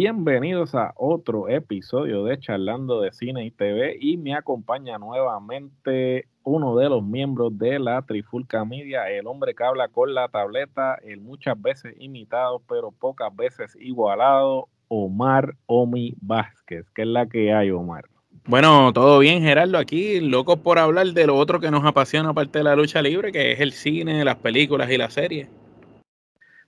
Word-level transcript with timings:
Bienvenidos 0.00 0.74
a 0.74 0.94
otro 0.96 1.50
episodio 1.50 2.24
de 2.24 2.38
Charlando 2.38 3.02
de 3.02 3.12
Cine 3.12 3.44
y 3.44 3.50
TV 3.50 3.98
y 4.00 4.16
me 4.16 4.34
acompaña 4.34 4.96
nuevamente 4.96 6.26
uno 6.42 6.74
de 6.76 6.88
los 6.88 7.04
miembros 7.04 7.58
de 7.58 7.78
la 7.78 8.00
Trifulca 8.00 8.64
Media, 8.64 9.10
el 9.10 9.26
hombre 9.26 9.54
que 9.54 9.62
habla 9.62 9.88
con 9.88 10.14
la 10.14 10.28
tableta, 10.28 10.94
el 11.04 11.20
muchas 11.20 11.60
veces 11.60 11.94
imitado 11.98 12.62
pero 12.66 12.92
pocas 12.92 13.36
veces 13.36 13.76
igualado, 13.78 14.68
Omar 14.88 15.54
Omi 15.66 16.14
Vázquez. 16.22 16.86
¿Qué 16.94 17.02
es 17.02 17.08
la 17.08 17.26
que 17.26 17.52
hay, 17.52 17.70
Omar? 17.70 18.06
Bueno, 18.46 18.94
todo 18.94 19.18
bien, 19.18 19.42
Gerardo, 19.42 19.76
aquí, 19.76 20.18
locos 20.20 20.60
por 20.60 20.78
hablar 20.78 21.08
de 21.08 21.26
lo 21.26 21.36
otro 21.36 21.60
que 21.60 21.70
nos 21.70 21.84
apasiona 21.84 22.30
aparte 22.30 22.60
de 22.60 22.64
la 22.64 22.74
lucha 22.74 23.02
libre, 23.02 23.32
que 23.32 23.52
es 23.52 23.60
el 23.60 23.72
cine, 23.72 24.24
las 24.24 24.36
películas 24.36 24.90
y 24.90 24.96
las 24.96 25.12
series. 25.12 25.48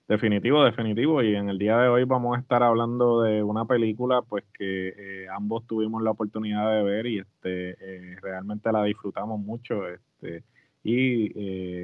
Definitivo, 0.07 0.63
definitivo. 0.63 1.21
Y 1.23 1.35
en 1.35 1.49
el 1.49 1.57
día 1.57 1.77
de 1.77 1.87
hoy 1.87 2.03
vamos 2.03 2.37
a 2.37 2.41
estar 2.41 2.61
hablando 2.61 3.21
de 3.21 3.41
una 3.41 3.65
película 3.65 4.21
pues 4.21 4.43
que 4.53 4.89
eh, 4.89 5.27
ambos 5.29 5.65
tuvimos 5.65 6.03
la 6.03 6.11
oportunidad 6.11 6.71
de 6.71 6.83
ver 6.83 7.05
y 7.07 7.19
este 7.19 7.71
eh, 7.79 8.17
realmente 8.21 8.71
la 8.71 8.83
disfrutamos 8.83 9.39
mucho. 9.39 9.87
Este, 9.87 10.43
y 10.83 11.31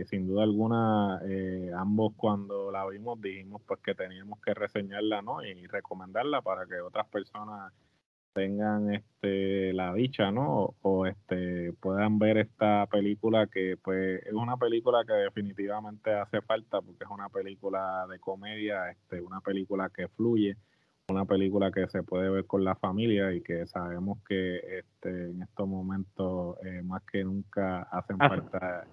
eh, 0.02 0.05
sin 0.09 0.27
duda 0.27 0.44
alguna, 0.44 1.21
eh, 1.23 1.71
ambos 1.75 2.13
cuando 2.17 2.69
la 2.69 2.85
vimos 2.88 3.21
dijimos 3.21 3.61
pues 3.66 3.79
que 3.79 3.95
teníamos 3.95 4.39
que 4.41 4.53
reseñarla 4.53 5.22
¿no? 5.22 5.41
y 5.41 5.66
recomendarla 5.67 6.41
para 6.41 6.66
que 6.66 6.81
otras 6.81 7.07
personas 7.07 7.72
tengan 8.33 8.94
este 8.94 9.73
la 9.73 9.94
dicha 9.94 10.31
no 10.31 10.75
o 10.81 11.05
este 11.05 11.73
puedan 11.73 12.19
ver 12.19 12.38
esta 12.38 12.85
película 12.88 13.47
que 13.47 13.77
pues 13.81 14.23
es 14.25 14.33
una 14.33 14.58
película 14.58 15.03
que 15.05 15.13
definitivamente 15.13 16.13
hace 16.13 16.41
falta 16.41 16.81
porque 16.81 17.03
es 17.03 17.09
una 17.09 17.30
película 17.30 18.05
de 18.09 18.19
comedia 18.19 18.89
este 18.91 19.22
una 19.22 19.41
película 19.41 19.89
que 19.89 20.07
fluye 20.07 20.57
una 21.09 21.25
película 21.25 21.72
que 21.72 21.88
se 21.88 22.03
puede 22.03 22.30
ver 22.30 22.45
con 22.45 22.63
la 22.63 22.75
familia 22.75 23.33
y 23.33 23.41
que 23.41 23.66
sabemos 23.66 24.19
que 24.27 24.57
este 24.80 25.31
en 25.31 25.41
estos 25.41 25.67
momentos 25.67 26.57
eh, 26.63 26.81
más 26.83 27.02
que 27.11 27.23
nunca 27.23 27.81
hacen 27.83 28.17
falta 28.17 28.85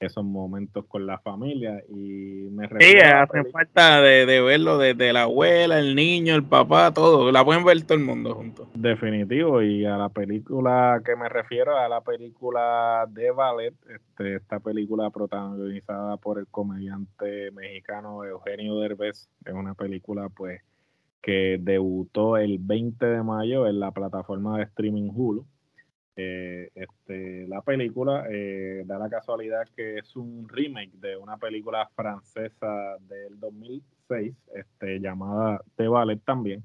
esos 0.00 0.24
momentos 0.24 0.84
con 0.86 1.06
la 1.06 1.18
familia 1.18 1.82
y 1.88 2.48
me 2.50 2.68
Sí, 2.78 2.98
hace 2.98 3.44
falta 3.50 4.00
de, 4.00 4.26
de 4.26 4.40
verlo 4.40 4.78
desde 4.78 5.12
la 5.12 5.22
abuela, 5.22 5.78
el 5.78 5.94
niño, 5.94 6.34
el 6.34 6.44
papá, 6.44 6.92
todo. 6.92 7.32
La 7.32 7.44
pueden 7.44 7.64
ver 7.64 7.82
todo 7.82 7.98
el 7.98 8.04
mundo 8.04 8.34
juntos. 8.34 8.68
Definitivo, 8.74 9.62
y 9.62 9.84
a 9.84 9.96
la 9.96 10.08
película 10.08 11.02
que 11.04 11.16
me 11.16 11.28
refiero, 11.28 11.76
a 11.76 11.88
la 11.88 12.00
película 12.00 13.06
de 13.08 13.30
ballet, 13.32 13.74
este, 13.88 14.36
esta 14.36 14.60
película 14.60 15.10
protagonizada 15.10 16.16
por 16.16 16.38
el 16.38 16.46
comediante 16.46 17.50
mexicano 17.50 18.24
Eugenio 18.24 18.78
Derbez, 18.78 19.28
es 19.44 19.52
una 19.52 19.74
película 19.74 20.28
pues 20.28 20.60
que 21.20 21.58
debutó 21.60 22.36
el 22.36 22.58
20 22.60 23.04
de 23.04 23.22
mayo 23.22 23.66
en 23.66 23.80
la 23.80 23.90
plataforma 23.90 24.58
de 24.58 24.64
streaming 24.64 25.10
Hulu. 25.12 25.44
Eh, 26.20 26.70
este, 26.74 27.46
la 27.46 27.62
película 27.62 28.24
eh, 28.28 28.82
da 28.84 28.98
la 28.98 29.08
casualidad 29.08 29.68
que 29.76 29.98
es 29.98 30.16
un 30.16 30.48
remake 30.48 30.90
de 30.94 31.16
una 31.16 31.36
película 31.36 31.88
francesa 31.94 32.96
del 33.08 33.38
2006 33.38 34.34
este, 34.52 34.98
llamada 34.98 35.62
The 35.76 35.86
Ballet 35.86 36.18
también. 36.24 36.64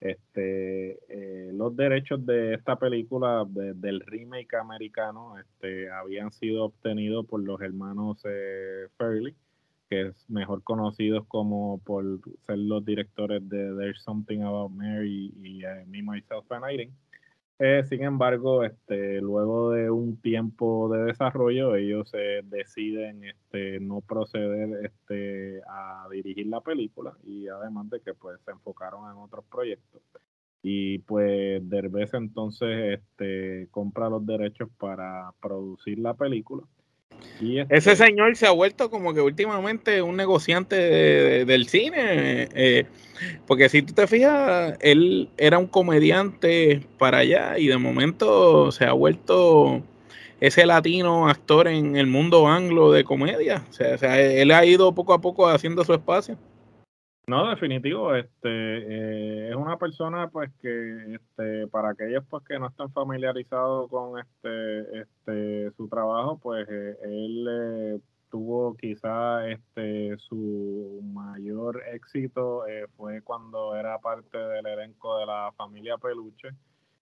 Este, 0.00 0.98
eh, 1.08 1.50
los 1.52 1.74
derechos 1.76 2.24
de 2.24 2.54
esta 2.54 2.76
película, 2.76 3.44
de- 3.48 3.74
del 3.74 4.00
remake 4.00 4.54
americano, 4.56 5.36
este, 5.38 5.90
habían 5.90 6.30
sido 6.30 6.66
obtenidos 6.66 7.26
por 7.26 7.42
los 7.42 7.60
hermanos 7.60 8.20
eh, 8.24 8.86
Fairley, 8.98 9.34
que 9.90 10.08
es 10.08 10.30
mejor 10.30 10.62
conocidos 10.62 11.26
como 11.26 11.78
por 11.84 12.04
ser 12.46 12.58
los 12.58 12.84
directores 12.84 13.48
de 13.48 13.74
There's 13.76 14.00
Something 14.02 14.42
About 14.42 14.70
Mary 14.72 15.32
y 15.42 15.64
eh, 15.64 15.84
Me, 15.88 16.02
Myself 16.02 16.50
and 16.52 16.64
Irene. 16.72 16.92
Eh, 17.58 17.84
sin 17.88 18.02
embargo, 18.02 18.64
este, 18.64 19.20
luego 19.20 19.70
de 19.70 19.90
un 19.90 20.16
tiempo 20.20 20.88
de 20.92 21.04
desarrollo, 21.04 21.76
ellos 21.76 22.10
deciden 22.44 23.24
este, 23.24 23.78
no 23.78 24.00
proceder 24.00 24.84
este, 24.84 25.62
a 25.68 26.08
dirigir 26.10 26.46
la 26.48 26.60
película 26.60 27.16
y 27.22 27.46
además 27.48 27.88
de 27.90 28.00
que 28.00 28.14
pues 28.14 28.40
se 28.44 28.50
enfocaron 28.50 29.10
en 29.10 29.18
otros 29.18 29.44
proyectos. 29.44 30.02
Y 30.62 30.98
pues 31.00 31.68
Derbez 31.68 32.14
entonces 32.14 33.00
este, 33.00 33.68
compra 33.70 34.08
los 34.08 34.24
derechos 34.24 34.68
para 34.78 35.32
producir 35.40 35.98
la 35.98 36.14
película. 36.14 36.64
Este, 37.40 37.76
Ese 37.76 37.96
señor 37.96 38.36
se 38.36 38.46
ha 38.46 38.50
vuelto 38.52 38.88
como 38.90 39.12
que 39.14 39.20
últimamente 39.20 40.00
un 40.02 40.16
negociante 40.16 40.76
de- 40.76 41.22
de- 41.38 41.44
del 41.44 41.66
cine. 41.68 42.48
eh, 42.54 42.86
porque 43.46 43.68
si 43.68 43.82
tú 43.82 43.92
te 43.94 44.06
fijas, 44.06 44.76
él 44.80 45.28
era 45.36 45.58
un 45.58 45.66
comediante 45.66 46.82
para 46.98 47.18
allá 47.18 47.56
y 47.58 47.68
de 47.68 47.78
momento 47.78 48.72
se 48.72 48.84
ha 48.84 48.92
vuelto 48.92 49.82
ese 50.40 50.66
latino 50.66 51.28
actor 51.28 51.68
en 51.68 51.96
el 51.96 52.08
mundo 52.08 52.48
anglo 52.48 52.90
de 52.90 53.04
comedia. 53.04 53.62
O 53.70 53.72
sea, 53.72 53.94
o 53.94 53.98
sea, 53.98 54.20
él 54.20 54.50
ha 54.50 54.64
ido 54.64 54.92
poco 54.92 55.12
a 55.14 55.20
poco 55.20 55.46
haciendo 55.48 55.84
su 55.84 55.94
espacio. 55.94 56.36
No, 57.28 57.48
definitivo, 57.48 58.14
este 58.16 58.48
eh, 58.48 59.50
es 59.50 59.54
una 59.54 59.76
persona 59.76 60.28
pues 60.28 60.50
que 60.60 61.14
este 61.14 61.68
para 61.68 61.90
aquellos 61.90 62.24
pues 62.28 62.42
que 62.44 62.58
no 62.58 62.66
están 62.66 62.90
familiarizados 62.90 63.88
con 63.88 64.18
este 64.18 65.02
este 65.02 65.70
su 65.76 65.88
trabajo, 65.88 66.38
pues 66.42 66.68
eh, 66.68 66.96
él 67.04 67.46
eh, 67.48 68.00
tuvo 68.28 68.74
quizá 68.76 69.48
este 69.48 70.16
su 70.18 71.00
mayor 71.14 71.84
éxito 71.92 72.66
eh, 72.66 72.86
fue 72.96 73.22
cuando 73.22 73.76
era 73.76 73.98
parte 73.98 74.36
del 74.36 74.66
elenco 74.66 75.18
de 75.18 75.26
la 75.26 75.52
familia 75.56 75.98
Peluche. 75.98 76.48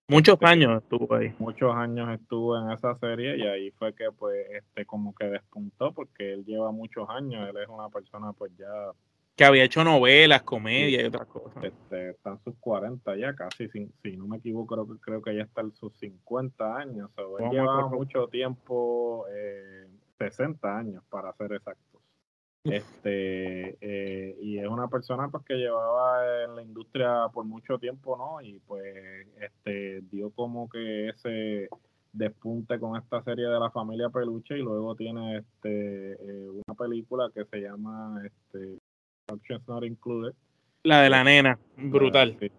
Muchos 0.08 0.34
Este, 0.34 0.47
años 0.47 0.82
estuvo 0.82 1.14
ahí. 1.14 1.32
Muchos 1.38 1.75
años 1.75 2.10
estuvo 2.10 2.58
en 2.58 2.72
esa 2.72 2.94
serie 2.97 3.38
y 3.38 3.42
ahí 3.47 3.70
fue 3.70 3.94
que 3.94 4.10
pues 4.12 4.44
este 4.50 4.84
como 4.84 5.14
que 5.14 5.26
despuntó 5.26 5.92
porque 5.92 6.34
él 6.34 6.44
lleva 6.44 6.72
muchos 6.72 7.08
años, 7.08 7.48
él 7.48 7.56
es 7.56 7.69
una 7.69 7.88
persona 7.88 8.32
pues 8.34 8.52
ya 8.58 8.66
Que 9.40 9.46
había 9.46 9.64
hecho 9.64 9.82
novelas, 9.82 10.42
comedia 10.42 11.00
y 11.00 11.06
otras 11.06 11.26
cosas. 11.26 11.64
este, 11.64 12.10
está 12.10 12.32
en 12.32 12.40
sus 12.44 12.56
40 12.58 13.16
ya 13.16 13.34
casi, 13.34 13.70
si, 13.70 13.88
si 14.02 14.14
no 14.14 14.26
me 14.26 14.36
equivoco, 14.36 14.74
creo, 14.74 14.86
que- 14.86 15.00
creo 15.00 15.22
que 15.22 15.34
ya 15.34 15.44
está 15.44 15.62
en 15.62 15.72
sus 15.72 15.96
50 15.96 16.76
años. 16.76 17.10
O 17.16 17.38
él 17.38 17.48
lleva 17.50 17.88
mucho 17.88 18.28
tiempo, 18.28 19.24
eh, 19.34 19.86
60 20.18 20.76
años 20.76 21.02
para 21.08 21.32
ser 21.32 21.54
exactos. 21.54 22.02
Este, 22.64 23.78
eh, 23.80 24.36
y 24.42 24.58
es 24.58 24.66
una 24.68 24.88
persona 24.88 25.30
pues 25.30 25.42
que 25.46 25.54
llevaba 25.54 26.44
en 26.44 26.56
la 26.56 26.62
industria 26.62 27.28
por 27.32 27.46
mucho 27.46 27.78
tiempo, 27.78 28.18
¿no? 28.18 28.42
Y 28.42 28.58
pues 28.66 29.26
este 29.40 30.02
dio 30.10 30.28
como 30.32 30.68
que 30.68 31.08
ese 31.08 31.70
despunte 32.12 32.78
con 32.78 33.00
esta 33.00 33.22
serie 33.22 33.46
de 33.46 33.58
la 33.58 33.70
familia 33.70 34.10
Peluche 34.10 34.58
y 34.58 34.62
luego 34.62 34.94
tiene 34.96 35.38
este 35.38 36.12
eh, 36.12 36.48
una 36.50 36.74
película 36.76 37.30
que 37.32 37.46
se 37.46 37.60
llama 37.60 38.20
este 38.26 38.76
Options 39.31 39.67
Not 39.69 39.85
Included 39.85 40.35
La 40.82 41.03
de 41.03 41.11
la 41.11 41.25
nena, 41.25 41.59
brutal. 41.77 42.37
Sí, 42.41 42.50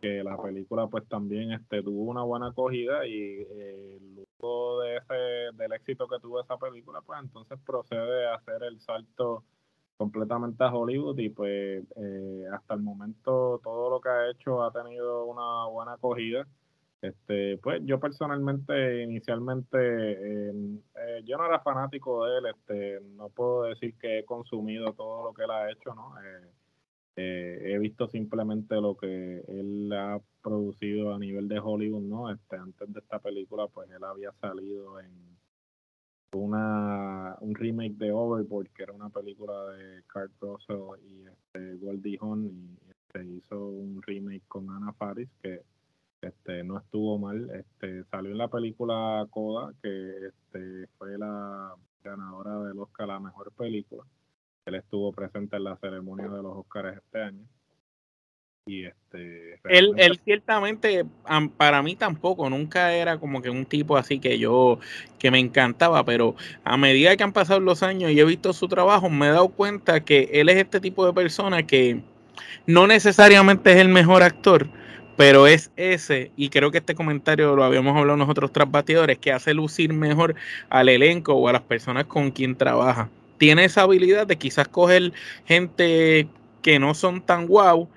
que 0.00 0.22
la 0.22 0.36
película 0.40 0.86
pues 0.86 1.06
también 1.08 1.52
este 1.52 1.82
tuvo 1.82 2.04
una 2.04 2.22
buena 2.22 2.48
acogida 2.48 3.06
y 3.06 3.46
eh, 3.50 3.98
luego 4.00 4.80
de 4.80 4.96
ese 4.96 5.56
del 5.56 5.72
éxito 5.72 6.06
que 6.06 6.20
tuvo 6.20 6.40
esa 6.40 6.56
película 6.56 7.00
pues 7.02 7.20
entonces 7.20 7.58
procede 7.64 8.26
a 8.26 8.34
hacer 8.34 8.62
el 8.62 8.80
salto 8.80 9.44
completamente 9.96 10.62
a 10.62 10.72
Hollywood 10.72 11.18
y 11.18 11.30
pues 11.30 11.84
eh, 11.96 12.44
hasta 12.52 12.74
el 12.74 12.80
momento 12.80 13.60
todo 13.64 13.90
lo 13.90 14.00
que 14.00 14.08
ha 14.08 14.30
hecho 14.30 14.62
ha 14.62 14.72
tenido 14.72 15.24
una 15.24 15.66
buena 15.66 15.94
acogida 15.94 16.46
este 17.00 17.58
pues 17.58 17.80
yo 17.84 18.00
personalmente 18.00 19.02
inicialmente 19.02 19.78
eh, 19.78 20.52
eh, 20.96 21.22
yo 21.24 21.36
no 21.36 21.46
era 21.46 21.60
fanático 21.60 22.26
de 22.26 22.38
él 22.38 22.46
este 22.46 23.00
no 23.16 23.28
puedo 23.28 23.64
decir 23.64 23.94
que 23.98 24.18
he 24.18 24.24
consumido 24.24 24.92
todo 24.94 25.24
lo 25.24 25.32
que 25.32 25.44
él 25.44 25.50
ha 25.50 25.70
hecho 25.70 25.94
no 25.94 26.14
Eh, 26.20 26.50
eh, 27.20 27.72
he 27.74 27.78
visto 27.80 28.06
simplemente 28.06 28.76
lo 28.76 28.96
que 28.96 29.40
él 29.48 29.92
ha 29.92 30.20
producido 30.40 31.12
a 31.12 31.18
nivel 31.18 31.48
de 31.48 31.58
Hollywood, 31.58 32.02
¿no? 32.02 32.30
Este, 32.30 32.56
antes 32.56 32.92
de 32.92 33.00
esta 33.00 33.18
película, 33.18 33.66
pues 33.66 33.90
él 33.90 34.04
había 34.04 34.30
salido 34.40 35.00
en 35.00 35.10
una, 36.32 37.36
un 37.40 37.56
remake 37.56 37.96
de 37.96 38.12
Overboard, 38.12 38.68
que 38.68 38.84
era 38.84 38.92
una 38.92 39.10
película 39.10 39.52
de 39.72 40.04
Kurt 40.04 40.30
Russell 40.40 41.04
y 41.08 41.26
este, 41.26 41.74
Goldie 41.84 42.18
Hawn, 42.20 42.46
y 42.46 42.78
este, 42.88 43.24
hizo 43.26 43.66
un 43.66 44.00
remake 44.02 44.46
con 44.46 44.70
Anna 44.70 44.92
Faris 44.92 45.28
que 45.42 45.62
este, 46.20 46.64
no 46.64 46.78
estuvo 46.78 47.18
mal. 47.18 47.50
Este, 47.50 48.04
salió 48.10 48.32
en 48.32 48.38
la 48.38 48.48
película 48.48 49.26
Coda, 49.30 49.72
que 49.82 50.28
este, 50.28 50.86
fue 50.98 51.18
la 51.18 51.74
ganadora 52.02 52.60
del 52.60 52.78
Oscar 52.78 53.08
la 53.08 53.20
mejor 53.20 53.52
película. 53.52 54.04
Él 54.66 54.74
estuvo 54.74 55.12
presente 55.12 55.56
en 55.56 55.64
la 55.64 55.76
ceremonia 55.76 56.28
de 56.28 56.42
los 56.42 56.56
Oscars 56.56 56.96
este 56.98 57.22
año. 57.22 57.44
Y 58.66 58.84
este, 58.84 59.54
él, 59.64 59.94
él 59.96 60.20
ciertamente, 60.22 61.06
para 61.56 61.82
mí 61.82 61.96
tampoco, 61.96 62.50
nunca 62.50 62.92
era 62.92 63.18
como 63.18 63.40
que 63.40 63.48
un 63.48 63.64
tipo 63.64 63.96
así 63.96 64.20
que 64.20 64.38
yo, 64.38 64.78
que 65.18 65.30
me 65.30 65.38
encantaba, 65.38 66.04
pero 66.04 66.36
a 66.64 66.76
medida 66.76 67.16
que 67.16 67.22
han 67.22 67.32
pasado 67.32 67.60
los 67.60 67.82
años 67.82 68.10
y 68.10 68.20
he 68.20 68.24
visto 68.26 68.52
su 68.52 68.68
trabajo, 68.68 69.08
me 69.08 69.28
he 69.28 69.30
dado 69.30 69.48
cuenta 69.48 70.04
que 70.04 70.28
él 70.34 70.50
es 70.50 70.58
este 70.58 70.80
tipo 70.80 71.06
de 71.06 71.14
persona 71.14 71.62
que 71.62 72.02
no 72.66 72.86
necesariamente 72.86 73.72
es 73.72 73.78
el 73.78 73.88
mejor 73.88 74.22
actor, 74.22 74.68
pero 75.18 75.48
es 75.48 75.72
ese, 75.74 76.30
y 76.36 76.48
creo 76.48 76.70
que 76.70 76.78
este 76.78 76.94
comentario 76.94 77.56
lo 77.56 77.64
habíamos 77.64 77.96
hablado 77.96 78.16
nosotros 78.16 78.52
tras 78.52 78.70
batidores, 78.70 79.18
que 79.18 79.32
hace 79.32 79.52
lucir 79.52 79.92
mejor 79.92 80.36
al 80.70 80.88
elenco 80.88 81.34
o 81.34 81.48
a 81.48 81.52
las 81.52 81.62
personas 81.62 82.04
con 82.04 82.30
quien 82.30 82.54
trabaja. 82.54 83.10
Tiene 83.36 83.64
esa 83.64 83.82
habilidad 83.82 84.28
de 84.28 84.38
quizás 84.38 84.68
coger 84.68 85.12
gente 85.44 86.28
que 86.62 86.78
no 86.78 86.94
son 86.94 87.20
tan 87.20 87.48
guau 87.48 87.88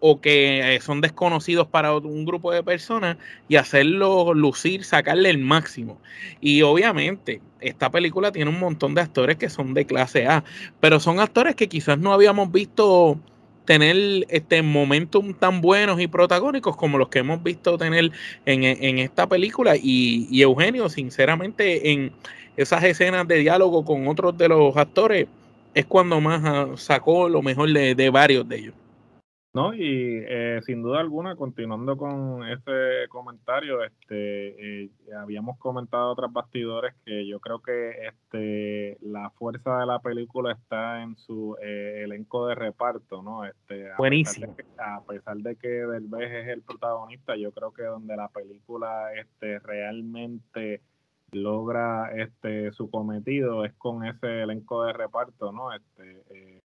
o 0.00 0.22
que 0.22 0.76
eh, 0.76 0.80
son 0.80 1.02
desconocidos 1.02 1.66
para 1.66 1.94
un 1.94 2.24
grupo 2.24 2.50
de 2.50 2.62
personas 2.62 3.18
y 3.46 3.56
hacerlo 3.56 4.32
lucir, 4.32 4.84
sacarle 4.84 5.28
el 5.28 5.36
máximo. 5.36 6.00
Y 6.40 6.62
obviamente, 6.62 7.42
esta 7.60 7.90
película 7.90 8.32
tiene 8.32 8.50
un 8.50 8.58
montón 8.58 8.94
de 8.94 9.02
actores 9.02 9.36
que 9.36 9.50
son 9.50 9.74
de 9.74 9.84
clase 9.84 10.26
A, 10.26 10.44
pero 10.80 10.98
son 10.98 11.20
actores 11.20 11.56
que 11.56 11.68
quizás 11.68 11.98
no 11.98 12.14
habíamos 12.14 12.50
visto 12.50 13.20
tener 13.64 14.26
este 14.28 14.62
momentum 14.62 15.34
tan 15.34 15.60
buenos 15.60 16.00
y 16.00 16.06
protagónicos 16.06 16.76
como 16.76 16.98
los 16.98 17.08
que 17.08 17.20
hemos 17.20 17.42
visto 17.42 17.78
tener 17.78 18.12
en, 18.44 18.98
esta 18.98 19.26
película 19.26 19.74
y, 19.76 20.42
Eugenio 20.42 20.88
sinceramente 20.88 21.90
en 21.92 22.12
esas 22.56 22.84
escenas 22.84 23.26
de 23.26 23.38
diálogo 23.38 23.84
con 23.84 24.06
otros 24.06 24.36
de 24.36 24.48
los 24.48 24.76
actores 24.76 25.26
es 25.74 25.86
cuando 25.86 26.20
más 26.20 26.42
ah, 26.44 26.68
sacó 26.76 27.28
lo 27.28 27.42
mejor 27.42 27.72
de 27.72 28.10
varios 28.10 28.48
de 28.48 28.58
ellos. 28.58 28.74
No, 29.54 29.72
y 29.72 30.24
eh, 30.26 30.60
sin 30.66 30.82
duda 30.82 30.98
alguna, 30.98 31.36
continuando 31.36 31.96
con 31.96 32.44
ese 32.48 33.08
comentario, 33.08 33.84
este, 33.84 34.82
eh, 34.82 34.90
habíamos 35.16 35.56
comentado 35.58 36.10
otros 36.10 36.32
bastidores 36.32 36.92
que 37.06 37.24
yo 37.24 37.38
creo 37.38 37.60
que 37.60 38.08
este, 38.08 38.98
la 39.00 39.30
fuerza 39.30 39.78
de 39.78 39.86
la 39.86 40.00
película 40.00 40.50
está 40.50 41.02
en 41.04 41.16
su 41.16 41.56
eh, 41.62 42.02
elenco 42.02 42.48
de 42.48 42.56
reparto, 42.56 43.22
¿no? 43.22 43.44
Este, 43.44 43.90
Buenísimo. 43.96 44.56
a 44.76 45.00
pesar 45.04 45.36
de 45.36 45.54
que 45.54 45.68
Derbez 45.68 46.32
es 46.32 46.48
el 46.48 46.62
protagonista, 46.62 47.36
yo 47.36 47.52
creo 47.52 47.72
que 47.72 47.84
donde 47.84 48.16
la 48.16 48.26
película 48.30 49.14
este, 49.14 49.60
realmente 49.60 50.80
logra 51.30 52.10
este 52.16 52.72
su 52.72 52.90
cometido 52.90 53.64
es 53.64 53.72
con 53.74 54.04
ese 54.04 54.42
elenco 54.42 54.82
de 54.82 54.94
reparto, 54.94 55.52
¿no? 55.52 55.72
Este, 55.72 56.60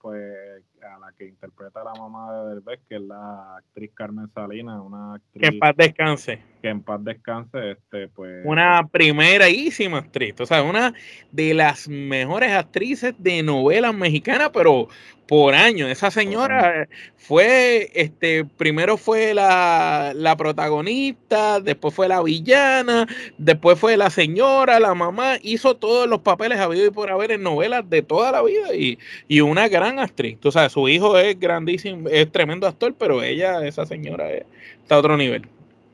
pues 0.00 0.62
a 0.84 0.98
la 0.98 1.12
que 1.16 1.26
interpreta 1.26 1.80
a 1.80 1.84
la 1.84 1.94
mamá 1.94 2.32
de 2.32 2.54
Derbez, 2.54 2.80
que 2.88 2.96
es 2.96 3.02
la 3.02 3.56
actriz 3.56 3.90
Carmen 3.94 4.28
Salinas, 4.34 4.80
una 4.84 5.14
actriz 5.14 5.40
que 5.40 5.48
en 5.48 5.58
paz 5.58 5.74
descanse. 5.76 6.42
Que 6.60 6.68
en 6.68 6.82
paz 6.82 7.02
descanse, 7.02 7.72
este, 7.72 8.08
pues. 8.08 8.44
Una 8.44 8.86
primerísima 8.86 9.98
actriz, 9.98 10.40
o 10.40 10.46
sea, 10.46 10.62
una 10.62 10.94
de 11.32 11.54
las 11.54 11.88
mejores 11.88 12.52
actrices 12.52 13.14
de 13.18 13.42
novelas 13.42 13.94
mexicanas, 13.94 14.50
pero 14.52 14.88
por 15.26 15.54
año. 15.54 15.88
Esa 15.88 16.10
señora 16.10 16.88
fue, 17.16 17.90
este, 17.94 18.44
primero 18.44 18.96
fue 18.96 19.34
la, 19.34 20.12
la, 20.14 20.36
protagonista, 20.36 21.60
después 21.60 21.94
fue 21.94 22.08
la 22.08 22.22
villana, 22.22 23.06
después 23.38 23.78
fue 23.78 23.96
la 23.96 24.10
señora, 24.10 24.80
la 24.80 24.94
mamá, 24.94 25.38
hizo 25.42 25.76
todos 25.76 26.08
los 26.08 26.20
papeles 26.20 26.58
habido 26.58 26.86
y 26.86 26.90
por 26.90 27.10
haber 27.10 27.32
en 27.32 27.42
novelas 27.42 27.88
de 27.88 28.02
toda 28.02 28.32
la 28.32 28.42
vida 28.42 28.74
y, 28.74 28.98
y 29.28 29.40
una 29.40 29.68
gran 29.68 29.98
actriz. 29.98 30.38
Tú 30.40 30.52
sabes, 30.52 30.72
su 30.74 30.88
hijo 30.88 31.16
es 31.16 31.38
grandísimo, 31.38 32.08
es 32.08 32.32
tremendo 32.32 32.66
actor, 32.66 32.96
pero 32.98 33.22
ella, 33.22 33.64
esa 33.64 33.86
señora, 33.86 34.28
está 34.32 34.96
a 34.96 34.98
otro 34.98 35.16
nivel. 35.16 35.46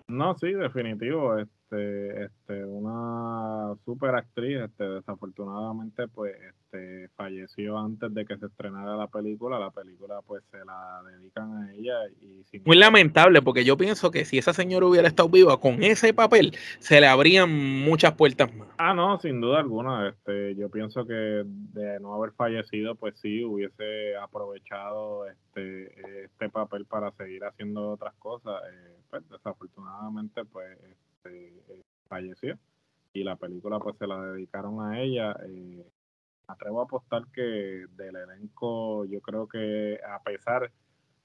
No, 0.08 0.34
sí, 0.38 0.54
definitivo. 0.54 1.36
Este, 1.38 1.52
este, 1.76 2.64
una 2.64 3.74
super 3.84 4.14
actriz, 4.14 4.60
este, 4.60 4.84
desafortunadamente, 4.84 6.08
pues, 6.08 6.34
este, 6.36 7.08
falleció 7.16 7.78
antes 7.78 8.12
de 8.12 8.24
que 8.24 8.36
se 8.38 8.46
estrenara 8.46 8.96
la 8.96 9.06
película. 9.08 9.58
La 9.58 9.70
película, 9.70 10.20
pues, 10.26 10.42
se 10.50 10.64
la 10.64 11.02
dedican 11.04 11.52
a 11.52 11.74
ella 11.74 11.96
y 12.20 12.40
muy 12.64 12.76
lamentable, 12.76 13.42
porque 13.42 13.64
yo 13.64 13.76
pienso 13.76 14.10
que 14.10 14.24
si 14.24 14.38
esa 14.38 14.52
señora 14.52 14.86
hubiera 14.86 15.08
estado 15.08 15.28
viva 15.28 15.60
con 15.60 15.82
ese 15.82 16.12
papel, 16.12 16.52
se 16.78 17.00
le 17.00 17.06
abrían 17.06 17.50
muchas 17.50 18.14
puertas 18.14 18.54
más. 18.54 18.68
Ah, 18.78 18.94
no, 18.94 19.18
sin 19.20 19.40
duda 19.40 19.60
alguna. 19.60 20.08
Este, 20.08 20.56
yo 20.56 20.68
pienso 20.68 21.06
que 21.06 21.42
de 21.44 22.00
no 22.00 22.14
haber 22.14 22.32
fallecido, 22.32 22.94
pues 22.94 23.18
sí, 23.20 23.44
hubiese 23.44 24.16
aprovechado 24.16 25.28
este, 25.28 26.24
este 26.24 26.48
papel 26.48 26.86
para 26.86 27.12
seguir 27.12 27.44
haciendo 27.44 27.90
otras 27.90 28.14
cosas. 28.14 28.60
Eh, 28.72 28.96
pues, 29.10 29.28
desafortunadamente, 29.28 30.44
pues 30.44 30.76
este, 30.78 31.09
falleció 32.20 32.58
y 33.12 33.24
la 33.24 33.36
película 33.36 33.78
pues 33.78 33.96
se 33.98 34.06
la 34.06 34.20
dedicaron 34.20 34.80
a 34.80 35.00
ella. 35.00 35.34
Eh, 35.48 35.84
atrevo 36.46 36.80
a 36.80 36.84
apostar 36.84 37.22
que 37.32 37.42
del 37.42 38.16
elenco, 38.16 39.04
yo 39.06 39.20
creo 39.20 39.48
que 39.48 39.98
a 40.06 40.22
pesar, 40.22 40.70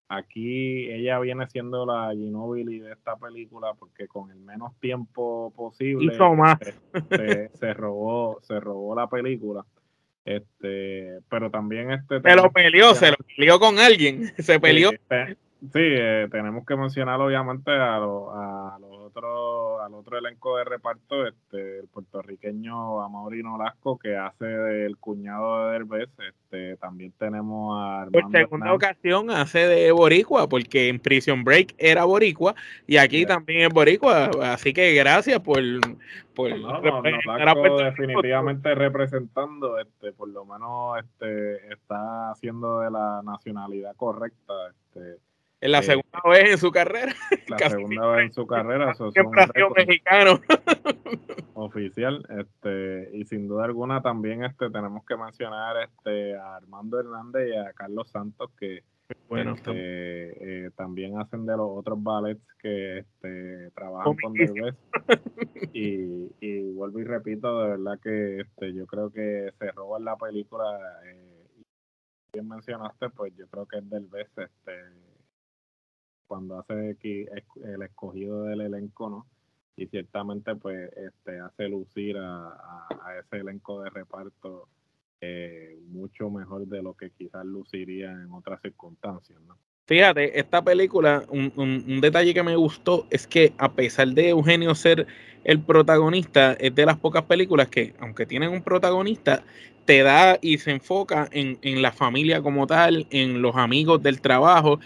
aquí 0.07 0.89
ella 0.92 1.19
viene 1.19 1.47
siendo 1.47 1.86
la 1.86 2.12
Ginobili 2.13 2.80
de 2.80 2.94
esta 2.94 3.15
película 3.15 3.74
porque 3.77 4.07
con 4.07 4.31
el 4.31 4.39
menos 4.39 4.75
tiempo 4.80 5.51
posible 5.56 6.13
este, 6.94 7.50
se, 7.57 7.74
robó, 7.74 8.39
se 8.41 8.59
robó 8.59 8.95
la 8.95 9.07
película. 9.07 9.65
Este, 10.24 11.19
pero 11.30 11.51
también 11.51 11.91
este 11.91 12.19
se 12.19 12.36
lo 12.36 12.51
peleó, 12.51 12.95
se 12.95 13.12
lo 13.12 13.18
peleó 13.36 13.59
con 13.59 13.77
alguien, 13.77 14.33
se 14.39 14.59
peleó. 14.59 14.89
Sí, 14.91 15.80
eh, 15.80 16.27
tenemos 16.31 16.65
que 16.65 16.75
mencionar 16.75 17.19
obviamente 17.21 17.71
a, 17.71 17.95
a 17.95 18.77
los 18.80 18.94
otros, 19.15 19.81
al 19.81 19.94
otro 19.94 20.17
elenco 20.17 20.57
de 20.57 20.63
reparto, 20.65 21.25
este, 21.25 21.79
el 21.79 21.88
puertorriqueño 21.88 23.01
Amaurino 23.01 23.57
Lasco, 23.57 23.97
que 23.97 24.17
hace 24.17 24.45
del 24.45 24.97
cuñado 24.97 25.67
de 25.67 25.73
Derbez. 25.73 26.09
Este, 26.27 26.77
también 26.77 27.13
tenemos 27.17 27.77
a 27.77 28.01
Armando 28.03 28.29
Por 28.29 28.31
segunda 28.31 28.74
ocasión 28.74 29.31
hace 29.31 29.67
de 29.67 29.91
Boricua, 29.91 30.48
porque 30.48 30.89
en 30.89 31.00
Prison 31.00 31.43
Break 31.43 31.75
era 31.77 32.03
Boricua 32.03 32.55
y 32.88 32.98
aquí 32.98 33.25
también 33.25 33.62
es 33.62 33.69
Boricua. 33.69 34.29
Así 34.41 34.74
que 34.74 34.93
gracias 34.93 35.39
por, 35.39 35.60
por 36.36 36.50
definitivamente 37.77 38.75
representando, 38.75 39.79
este, 39.79 40.12
por 40.12 40.29
lo 40.29 40.45
menos 40.45 41.00
este, 41.00 41.74
está 41.74 42.31
haciendo 42.31 42.79
de 42.79 42.91
la 42.91 43.22
nacionalidad 43.24 43.95
correcta. 43.95 44.53
Este, 44.69 45.17
en 45.65 45.72
la 45.72 45.81
segunda 45.81 46.22
vez 46.25 46.51
en 46.51 46.57
su 46.57 46.72
carrera. 46.72 47.13
La 47.48 47.69
segunda 47.69 48.07
vez 48.07 48.25
en 48.25 48.34
su 48.34 48.48
carrera. 48.48 48.93
mexicano. 49.75 50.39
Oficial. 51.55 52.25
Este, 52.29 53.10
y 53.13 53.25
sin 53.25 53.48
duda 53.48 53.65
alguna 53.65 54.01
también 54.01 54.43
este, 54.43 54.69
tenemos 54.69 55.05
que 55.05 55.15
mencionar 55.15 55.77
este, 55.84 56.36
a 56.36 56.55
Armando 56.55 57.00
Hernández 57.00 57.50
y 57.50 57.57
a 57.57 57.74
Carlos 57.74 58.10
Santos 58.10 58.51
que 58.60 58.84
bueno, 59.27 59.53
este, 59.53 60.65
eh, 60.65 60.72
también 60.72 61.19
hacen 61.19 61.45
de 61.45 61.55
los 61.57 61.67
otros 61.69 62.01
ballets 62.01 62.43
que 62.60 63.00
este, 63.00 63.72
trabajan 63.72 64.15
con 64.15 64.34
Derbez. 64.34 64.75
y, 65.74 66.31
y 66.39 66.74
vuelvo 66.74 67.00
y 67.00 67.03
repito, 67.03 67.62
de 67.62 67.69
verdad 67.69 68.00
que 68.01 68.41
este, 68.41 68.74
yo 68.74 68.88
creo 68.88 69.12
que 69.12 69.51
se 69.60 69.72
roba 69.72 70.00
la 70.00 70.15
película. 70.15 70.65
Eh, 71.05 71.65
bien 72.34 72.48
mencionaste, 72.48 73.10
pues 73.12 73.36
yo 73.36 73.48
creo 73.48 73.67
que 73.67 73.77
es 73.77 73.89
Derbez. 73.89 74.29
Este, 74.38 74.74
cuando 76.27 76.60
hace 76.60 76.98
el 77.01 77.82
escogido 77.82 78.44
del 78.44 78.62
elenco, 78.62 79.10
¿no? 79.10 79.25
Y 79.77 79.88
ciertamente, 79.88 80.55
pues, 80.55 80.89
este, 80.96 81.39
hace 81.39 81.67
lucir 81.67 82.17
a, 82.17 82.88
ese 83.20 83.41
elenco 83.41 83.82
de 83.82 83.89
reparto 83.89 84.70
eh, 85.22 85.77
mucho 85.89 86.29
mejor 86.29 86.65
de 86.67 86.82
lo 86.82 86.94
que 86.94 87.12
quizás 87.12 87.46
luciría 87.46 88.12
en 88.12 88.32
otras 88.32 88.62
circunstancias, 88.62 89.39
¿no? 89.48 89.58
Fíjate, 89.88 90.39
esta 90.39 90.63
película, 90.63 91.24
un, 91.29 91.53
un, 91.58 92.01
detalle 92.01 92.34
que 92.34 92.41
me 92.41 92.55
gustó 92.55 93.05
es 93.12 93.27
que 93.27 93.53
a 93.60 93.72
pesar 93.72 94.08
de 94.08 94.29
Eugenio 94.29 94.74
ser 94.74 95.05
el 95.44 95.60
protagonista, 95.60 96.53
es 96.53 96.74
de 96.74 96.88
las 96.88 96.98
pocas 96.98 97.24
películas 97.25 97.67
que, 97.67 97.94
aunque 98.00 98.25
tienen 98.25 98.50
un 98.50 98.63
protagonista, 98.63 99.44
te 99.86 100.01
da 100.01 100.39
y 100.41 100.58
se 100.58 100.72
enfoca 100.72 101.29
en, 101.32 101.60
en, 101.62 101.84
la 101.84 101.91
familia 101.91 102.41
como 102.41 102.65
tal, 102.65 103.05
en 103.12 103.44
los 103.44 103.55
amigos 103.55 104.01
del 104.01 104.22
trabajo, 104.22 104.79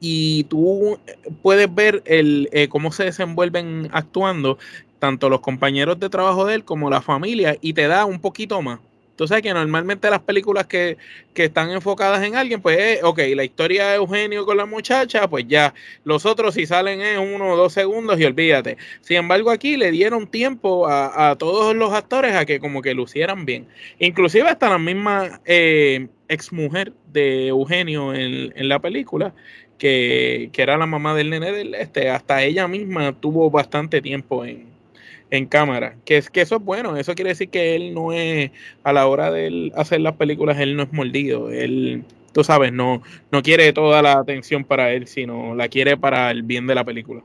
y 0.00 0.44
tú 0.44 0.98
puedes 1.42 1.74
ver 1.74 2.02
el, 2.06 2.48
eh, 2.52 2.68
cómo 2.68 2.92
se 2.92 3.04
desenvuelven 3.04 3.88
actuando 3.92 4.58
tanto 4.98 5.28
los 5.28 5.40
compañeros 5.40 6.00
de 6.00 6.08
trabajo 6.08 6.46
de 6.46 6.54
él 6.56 6.64
como 6.64 6.90
la 6.90 7.02
familia 7.02 7.56
y 7.60 7.72
te 7.72 7.86
da 7.86 8.04
un 8.04 8.20
poquito 8.20 8.60
más. 8.62 8.80
Entonces, 9.16 9.40
que 9.40 9.54
normalmente 9.54 10.10
las 10.10 10.20
películas 10.20 10.66
que, 10.66 10.98
están 11.34 11.70
enfocadas 11.70 12.22
en 12.22 12.36
alguien, 12.36 12.60
pues, 12.60 12.78
eh, 12.78 13.00
ok, 13.02 13.18
la 13.34 13.44
historia 13.44 13.88
de 13.88 13.96
Eugenio 13.96 14.44
con 14.44 14.58
la 14.58 14.66
muchacha, 14.66 15.26
pues 15.26 15.46
ya, 15.48 15.72
los 16.04 16.26
otros 16.26 16.52
si 16.54 16.66
salen 16.66 17.00
en 17.00 17.20
uno 17.20 17.52
o 17.52 17.56
dos 17.56 17.72
segundos 17.72 18.20
y 18.20 18.26
olvídate. 18.26 18.76
Sin 19.00 19.16
embargo, 19.16 19.50
aquí 19.50 19.78
le 19.78 19.90
dieron 19.90 20.26
tiempo 20.26 20.86
a, 20.86 21.34
todos 21.38 21.74
los 21.74 21.94
actores 21.94 22.34
a 22.34 22.44
que 22.44 22.60
como 22.60 22.82
que 22.82 22.92
lucieran 22.92 23.46
bien. 23.46 23.66
Inclusive 23.98 24.50
hasta 24.50 24.68
la 24.68 24.78
misma 24.78 25.40
eh, 25.46 26.08
ex 26.28 26.52
mujer 26.52 26.92
de 27.10 27.48
Eugenio 27.48 28.12
en, 28.12 28.52
en 28.54 28.68
la 28.68 28.80
película, 28.80 29.32
que, 29.78 30.50
que, 30.52 30.62
era 30.62 30.78
la 30.78 30.86
mamá 30.86 31.14
del 31.14 31.30
nene 31.30 31.52
del 31.52 31.74
este, 31.74 32.10
hasta 32.10 32.42
ella 32.42 32.68
misma 32.68 33.12
tuvo 33.12 33.50
bastante 33.50 34.00
tiempo 34.02 34.44
en, 34.44 34.66
en 35.30 35.46
cámara. 35.46 35.96
Que, 36.04 36.16
es, 36.18 36.30
que 36.30 36.40
eso 36.40 36.56
es 36.56 36.62
bueno, 36.62 36.96
eso 36.96 37.14
quiere 37.14 37.30
decir 37.30 37.48
que 37.48 37.76
él 37.76 37.94
no 37.94 38.12
es, 38.12 38.50
a 38.84 38.92
la 38.92 39.06
hora 39.06 39.30
de 39.30 39.72
hacer 39.76 40.00
las 40.00 40.16
películas, 40.16 40.58
él 40.58 40.76
no 40.76 40.84
es 40.84 40.92
mordido, 40.92 41.50
él, 41.50 42.04
tú 42.32 42.44
sabes, 42.44 42.72
no, 42.72 43.02
no 43.32 43.42
quiere 43.42 43.72
toda 43.72 44.02
la 44.02 44.14
atención 44.14 44.64
para 44.64 44.92
él, 44.92 45.06
sino 45.06 45.54
la 45.54 45.68
quiere 45.68 45.96
para 45.96 46.30
el 46.30 46.42
bien 46.42 46.66
de 46.66 46.74
la 46.74 46.84
película. 46.84 47.22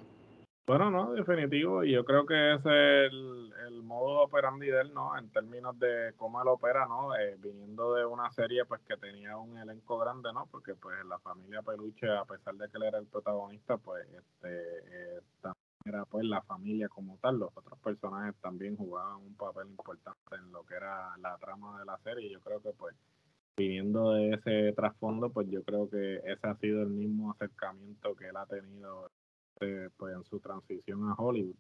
Bueno, 0.68 0.89
no, 0.89 1.12
definitivo, 1.13 1.84
y 1.84 1.91
yo 1.91 2.06
creo 2.06 2.25
que 2.25 2.53
es 2.53 2.65
el, 2.65 3.53
el 3.68 3.84
modo 3.84 4.22
operandi 4.22 4.68
de 4.68 4.82
él, 4.82 4.94
¿no? 4.94 5.18
En 5.18 5.30
términos 5.32 5.77
de 5.80 6.13
cómo 6.15 6.41
él 6.41 6.48
opera, 6.48 6.86
¿no? 6.86 7.15
Eh, 7.15 7.36
viniendo 7.39 7.96
de 7.96 8.06
una 8.06 8.32
serie, 8.32 8.63
pues, 8.65 8.80
que 8.82 8.96
tenía 8.96 9.38
un 9.38 9.58
elenco 9.58 9.98
grande, 9.98 10.32
¿no? 10.34 10.48
Porque, 10.50 10.75
pues, 10.75 11.03
la 11.06 11.20
familia 11.20 11.62
Peluche, 11.62 12.08
a 12.10 12.25
pesar 12.25 12.56
de 12.56 12.70
que 12.70 12.77
él 12.77 12.84
era 12.84 13.00
el 13.00 13.08
protagonista, 13.08 13.77
pues, 13.77 14.08
este, 14.08 15.18
eh, 15.18 15.22
era 15.86 16.06
pues 16.06 16.25
la 16.25 16.41
familia 16.44 16.88
como 16.89 17.18
tal, 17.18 17.39
los 17.39 17.50
otros 17.56 17.80
personajes 17.80 18.36
también 18.41 18.75
jugaban 18.75 19.18
un 19.18 19.36
papel 19.36 19.68
importante 19.68 20.36
en 20.36 20.51
lo 20.51 20.63
que 20.63 20.75
era 20.75 21.18
la 21.18 21.38
trama 21.38 21.80
de 21.80 21.86
la 21.86 21.98
serie. 22.00 22.30
Yo 22.30 22.39
creo 22.41 22.62
que 22.62 22.72
pues 22.74 22.96
viniendo 23.58 24.12
de 24.13 24.30
ese 24.32 24.74
trasfondo, 24.74 25.30
pues 25.32 25.50
yo 25.50 25.63
creo 25.63 25.89
que 25.89 26.18
ese 26.18 26.48
ha 26.48 26.56
sido 26.58 26.82
el 26.84 26.89
mismo 26.89 27.32
acercamiento 27.32 28.15
que 28.15 28.27
él 28.27 28.38
ha 28.38 28.46
tenido 28.46 29.10
este, 29.62 29.89
pues 29.91 30.15
en 30.15 30.24
su 30.25 30.39
transición 30.39 31.10
a 31.10 31.13
Hollywood. 31.13 31.56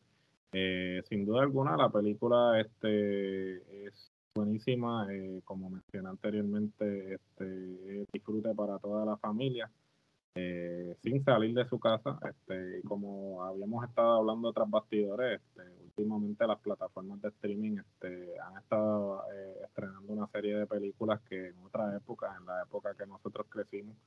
Eh, 0.53 1.01
sin 1.07 1.25
duda 1.25 1.43
alguna 1.43 1.77
la 1.77 1.89
película 1.89 2.59
este 2.59 3.85
es 3.85 4.11
buenísima, 4.35 5.07
eh, 5.13 5.41
como 5.45 5.69
mencioné 5.69 6.09
anteriormente, 6.09 7.13
este 7.15 8.05
disfrute 8.11 8.53
para 8.55 8.79
toda 8.79 9.05
la 9.05 9.17
familia. 9.17 9.69
Eh, 10.33 10.95
sin 11.03 11.21
salir 11.25 11.53
de 11.53 11.67
su 11.67 11.77
casa. 11.77 12.17
Este, 12.29 12.79
y 12.79 12.83
como 12.83 13.43
habíamos 13.43 13.83
estado 13.87 14.19
hablando 14.19 14.53
tras 14.53 14.69
bastidores, 14.69 15.41
este, 15.41 15.61
últimamente 15.83 16.47
las 16.47 16.59
plataformas 16.59 17.21
de 17.21 17.29
streaming 17.29 17.77
este, 17.79 18.39
han 18.39 18.57
estado 18.57 19.23
eh, 19.33 19.57
estrenando 19.65 20.13
una 20.13 20.27
serie 20.27 20.55
de 20.55 20.67
películas 20.67 21.19
que 21.27 21.49
en 21.49 21.57
otra 21.59 21.97
época, 21.97 22.33
en 22.39 22.45
la 22.45 22.63
época 22.63 22.95
que 22.95 23.05
nosotros 23.05 23.45
crecimos, 23.49 23.97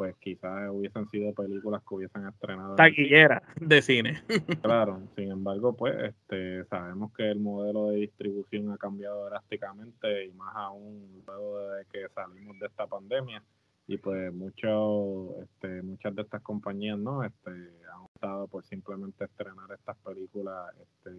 pues 0.00 0.16
quizás 0.16 0.70
hubiesen 0.70 1.06
sido 1.10 1.34
películas 1.34 1.82
que 1.86 1.94
hubiesen 1.94 2.26
estrenado. 2.26 2.74
Taquillera. 2.74 3.42
De 3.60 3.82
cine. 3.82 4.22
Claro, 4.62 5.02
sin 5.14 5.30
embargo, 5.30 5.76
pues 5.76 5.94
este, 6.04 6.64
sabemos 6.70 7.12
que 7.12 7.30
el 7.30 7.38
modelo 7.38 7.90
de 7.90 7.96
distribución 7.96 8.72
ha 8.72 8.78
cambiado 8.78 9.26
drásticamente 9.26 10.24
y 10.24 10.32
más 10.32 10.56
aún 10.56 11.22
luego 11.26 11.68
de 11.72 11.84
que 11.92 12.08
salimos 12.14 12.58
de 12.58 12.68
esta 12.68 12.86
pandemia. 12.86 13.42
Y 13.88 13.98
pues 13.98 14.32
mucho, 14.32 15.38
este, 15.42 15.82
muchas 15.82 16.14
de 16.14 16.22
estas 16.22 16.40
compañías 16.40 16.98
no 16.98 17.22
este, 17.22 17.50
han 17.50 18.00
optado 18.02 18.48
por 18.48 18.64
simplemente 18.64 19.24
estrenar 19.24 19.70
estas 19.70 19.98
películas 19.98 20.74
este, 20.80 21.10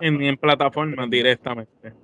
en, 0.00 0.20
en 0.20 0.36
plataformas 0.36 1.08
directamente 1.08 1.94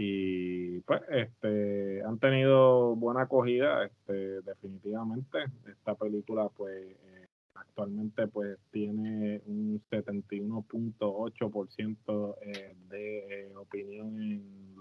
y 0.00 0.78
pues 0.82 1.02
este 1.10 2.04
han 2.04 2.20
tenido 2.20 2.94
buena 2.94 3.22
acogida 3.22 3.84
este 3.84 4.40
definitivamente 4.42 5.38
esta 5.66 5.96
película 5.96 6.48
pues 6.56 6.72
eh, 6.72 7.26
actualmente 7.54 8.28
pues 8.28 8.60
tiene 8.70 9.42
un 9.46 9.82
71.8% 9.90 12.36
eh, 12.42 12.76
de 12.88 13.18
eh, 13.18 13.50
opinión 13.56 14.22
en 14.22 14.76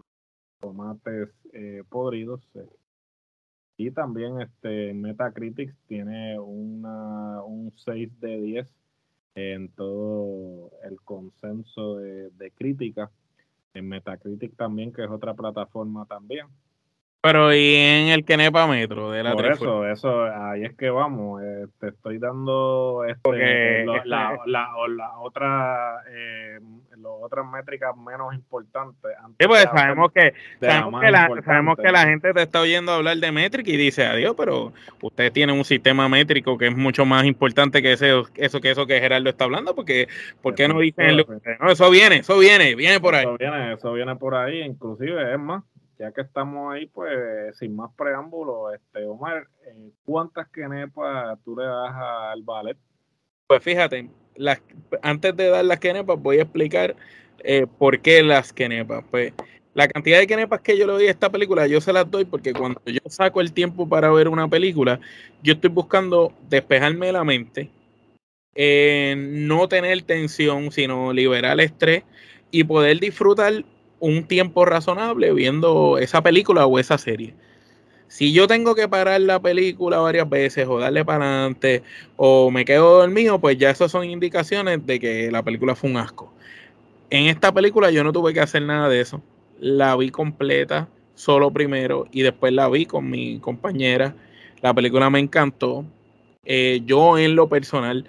tomates 0.60 1.30
eh, 1.52 1.82
podridos 1.90 2.48
y 3.76 3.90
también 3.92 4.40
este 4.42 4.94
Metacritic 4.94 5.76
tiene 5.88 6.40
una, 6.40 7.44
un 7.44 7.74
6 7.76 8.20
de 8.20 8.42
10 8.42 8.72
en 9.36 9.70
todo 9.70 10.72
el 10.84 11.02
consenso 11.02 11.98
de, 11.98 12.30
de 12.32 12.52
crítica. 12.52 13.12
En 13.74 13.88
Metacritic 13.88 14.56
también, 14.56 14.92
que 14.92 15.04
es 15.04 15.10
otra 15.10 15.34
plataforma 15.34 16.06
también. 16.06 16.48
Pero 17.20 17.54
y 17.54 17.76
en 17.76 18.08
el 18.10 18.24
Kenepa 18.24 18.68
Metro 18.68 19.12
de 19.12 19.24
la 19.24 19.34
Por 19.34 19.46
eso, 19.48 19.88
eso, 19.88 20.24
ahí 20.24 20.64
es 20.64 20.76
que 20.76 20.90
vamos. 20.90 21.42
Eh, 21.44 21.66
te 21.80 21.90
estoy 21.90 22.20
dando 22.20 23.04
este, 23.06 23.86
la, 23.86 24.38
la, 24.46 24.70
la, 24.88 25.20
otra, 25.20 26.04
eh, 26.12 26.60
las 26.92 27.12
otras 27.22 27.46
métricas 27.52 27.98
menos 27.98 28.36
importantes. 28.36 29.12
Sí, 29.40 29.48
pues 29.48 29.64
sabemos 29.64 30.12
que, 30.12 30.34
sabemos, 30.62 31.02
que 31.02 31.12
la, 31.12 31.30
sabemos 31.44 31.78
que 31.78 31.92
la 31.92 32.06
gente 32.06 32.34
te 32.34 32.44
está 32.44 32.62
oyendo 32.62 32.92
hablar 32.92 33.18
de 33.18 33.32
métrica 33.32 33.72
y 33.72 33.78
dice, 33.78 34.06
adiós, 34.06 34.36
pero 34.38 34.72
usted 35.02 35.32
tiene 35.32 35.54
un 35.54 35.66
sistema 35.66 36.08
métrico 36.08 36.58
que 36.58 36.68
es 36.68 36.78
mucho 36.78 37.04
más 37.06 37.26
importante 37.26 37.82
que 37.82 37.94
ese, 37.94 38.14
eso 38.36 38.62
que 38.62 38.72
eso 38.72 38.86
que 38.86 39.00
Gerardo 39.00 39.30
está 39.30 39.46
hablando, 39.46 39.74
porque 39.74 40.08
¿por 40.44 40.54
qué 40.54 40.68
no 40.68 40.80
dicen? 40.80 41.18
No, 41.60 41.72
eso 41.72 41.90
viene, 41.90 42.18
eso 42.18 42.38
viene, 42.38 42.76
viene 42.76 43.00
por 43.00 43.16
ahí. 43.16 43.26
Eso 43.26 43.38
viene, 43.38 43.74
eso 43.74 43.94
viene 43.94 44.16
por 44.16 44.36
ahí, 44.36 44.62
inclusive, 44.62 45.34
es 45.34 45.40
más 45.40 45.64
ya 46.00 46.12
que 46.12 46.22
estamos 46.22 46.74
ahí, 46.74 46.88
pues 46.88 47.58
sin 47.58 47.76
más 47.76 47.92
preámbulos, 47.96 48.74
este, 48.76 49.06
Omar, 49.06 49.48
eh, 49.66 49.92
¿cuántas 50.06 50.48
quenepas 50.50 51.38
tú 51.44 51.56
le 51.56 51.66
das 51.66 51.94
al 51.96 52.44
ballet? 52.44 52.78
Pues 53.48 53.64
fíjate, 53.64 54.10
las, 54.36 54.62
antes 55.02 55.36
de 55.36 55.50
dar 55.50 55.66
las 55.66 55.80
quenepas 55.80 56.22
voy 56.22 56.40
a 56.40 56.44
explicar 56.44 56.96
eh, 57.44 57.66
por 57.78 58.00
qué 58.00 58.24
las 58.24 58.54
quenepas. 58.54 59.04
Pues 59.10 59.34
la 59.74 59.88
cantidad 59.88 60.20
de 60.20 60.28
quenepas 60.28 60.62
que 60.62 60.78
yo 60.78 60.88
le 60.88 60.94
doy 60.94 61.08
a 61.08 61.12
esta 61.12 61.30
película, 61.30 61.68
yo 61.68 61.80
se 61.82 61.94
las 61.94 62.10
doy 62.10 62.26
porque 62.26 62.54
cuando 62.54 62.82
yo 62.86 63.00
saco 63.08 63.42
el 63.42 63.54
tiempo 63.54 63.88
para 63.88 64.10
ver 64.12 64.28
una 64.28 64.48
película, 64.48 65.00
yo 65.44 65.54
estoy 65.54 65.70
buscando 65.70 66.34
despejarme 66.50 67.12
la 67.12 67.24
mente, 67.24 67.70
eh, 68.56 69.16
no 69.18 69.68
tener 69.68 70.02
tensión, 70.02 70.72
sino 70.72 71.14
liberar 71.14 71.54
el 71.54 71.60
estrés 71.62 72.04
y 72.50 72.64
poder 72.64 73.00
disfrutar 73.00 73.64
un 74.00 74.24
tiempo 74.26 74.66
razonable 74.66 75.34
viendo 75.34 75.98
esa 75.98 76.22
película 76.22 76.66
o 76.66 76.80
esa 76.80 76.98
serie. 76.98 77.34
Si 78.08 78.32
yo 78.32 78.48
tengo 78.48 78.74
que 78.74 78.88
parar 78.88 79.20
la 79.22 79.42
película 79.42 80.00
varias 80.00 80.30
veces 80.30 80.66
o 80.68 80.80
darle 80.80 81.04
para 81.04 81.26
adelante 81.26 81.84
o 82.16 82.50
me 82.52 82.64
quedo 82.64 83.00
dormido, 83.00 83.40
pues 83.40 83.58
ya 83.58 83.70
esas 83.70 83.92
son 83.92 84.06
indicaciones 84.06 84.86
de 84.86 85.00
que 85.00 85.30
la 85.30 85.44
película 85.44 85.76
fue 85.76 85.90
un 85.90 85.98
asco. 85.98 86.32
En 87.10 87.26
esta 87.26 87.54
película 87.54 87.92
yo 87.92 88.04
no 88.04 88.14
tuve 88.14 88.34
que 88.34 88.40
hacer 88.40 88.62
nada 88.62 88.88
de 88.88 89.02
eso. 89.02 89.22
La 89.60 89.96
vi 89.98 90.10
completa, 90.10 90.88
solo 91.16 91.52
primero, 91.52 92.08
y 92.12 92.22
después 92.22 92.54
la 92.54 92.70
vi 92.70 92.86
con 92.86 93.10
mi 93.10 93.40
compañera. 93.40 94.16
La 94.62 94.74
película 94.74 95.10
me 95.10 95.20
encantó. 95.20 95.86
Eh, 96.46 96.82
yo 96.86 97.18
en 97.18 97.36
lo 97.36 97.50
personal, 97.50 98.06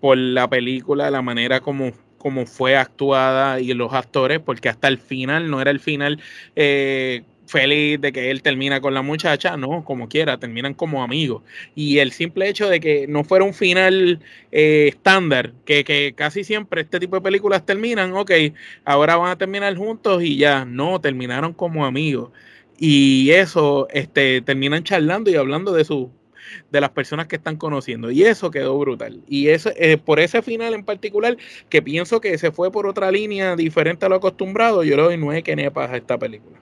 por 0.00 0.16
la 0.16 0.48
película, 0.48 1.10
la 1.10 1.22
manera 1.22 1.60
como 1.60 1.92
como 2.22 2.46
fue 2.46 2.76
actuada 2.76 3.58
y 3.60 3.74
los 3.74 3.92
actores, 3.92 4.38
porque 4.38 4.68
hasta 4.68 4.86
el 4.86 4.98
final 4.98 5.50
no 5.50 5.60
era 5.60 5.72
el 5.72 5.80
final 5.80 6.20
eh, 6.54 7.24
feliz 7.46 8.00
de 8.00 8.12
que 8.12 8.30
él 8.30 8.42
termina 8.42 8.80
con 8.80 8.94
la 8.94 9.02
muchacha, 9.02 9.56
no, 9.56 9.84
como 9.84 10.08
quiera, 10.08 10.38
terminan 10.38 10.74
como 10.74 11.02
amigos. 11.02 11.42
Y 11.74 11.98
el 11.98 12.12
simple 12.12 12.48
hecho 12.48 12.68
de 12.68 12.78
que 12.78 13.06
no 13.08 13.24
fuera 13.24 13.44
un 13.44 13.54
final 13.54 14.20
eh, 14.52 14.86
estándar, 14.88 15.52
que, 15.64 15.82
que, 15.82 16.14
casi 16.14 16.44
siempre 16.44 16.82
este 16.82 17.00
tipo 17.00 17.16
de 17.16 17.22
películas 17.22 17.66
terminan, 17.66 18.12
ok, 18.12 18.30
ahora 18.84 19.16
van 19.16 19.32
a 19.32 19.36
terminar 19.38 19.76
juntos 19.76 20.22
y 20.22 20.36
ya, 20.36 20.64
no, 20.64 21.00
terminaron 21.00 21.52
como 21.52 21.84
amigos. 21.84 22.30
Y 22.78 23.30
eso, 23.30 23.88
este, 23.90 24.42
terminan 24.42 24.84
charlando 24.84 25.28
y 25.28 25.34
hablando 25.34 25.72
de 25.72 25.84
su 25.84 26.10
de 26.70 26.80
las 26.80 26.90
personas 26.90 27.26
que 27.26 27.36
están 27.36 27.56
conociendo. 27.56 28.10
Y 28.10 28.24
eso 28.24 28.50
quedó 28.50 28.78
brutal. 28.78 29.22
Y 29.26 29.48
eso, 29.48 29.70
eh, 29.76 29.98
por 29.98 30.20
ese 30.20 30.42
final 30.42 30.74
en 30.74 30.84
particular, 30.84 31.36
que 31.68 31.82
pienso 31.82 32.20
que 32.20 32.38
se 32.38 32.52
fue 32.52 32.70
por 32.70 32.86
otra 32.86 33.10
línea 33.10 33.56
diferente 33.56 34.06
a 34.06 34.08
lo 34.08 34.16
acostumbrado, 34.16 34.84
yo 34.84 34.96
le 34.96 35.02
doy 35.02 35.16
nueve 35.16 35.42
quenepas 35.42 35.90
a 35.90 35.96
esta 35.96 36.18
película. 36.18 36.58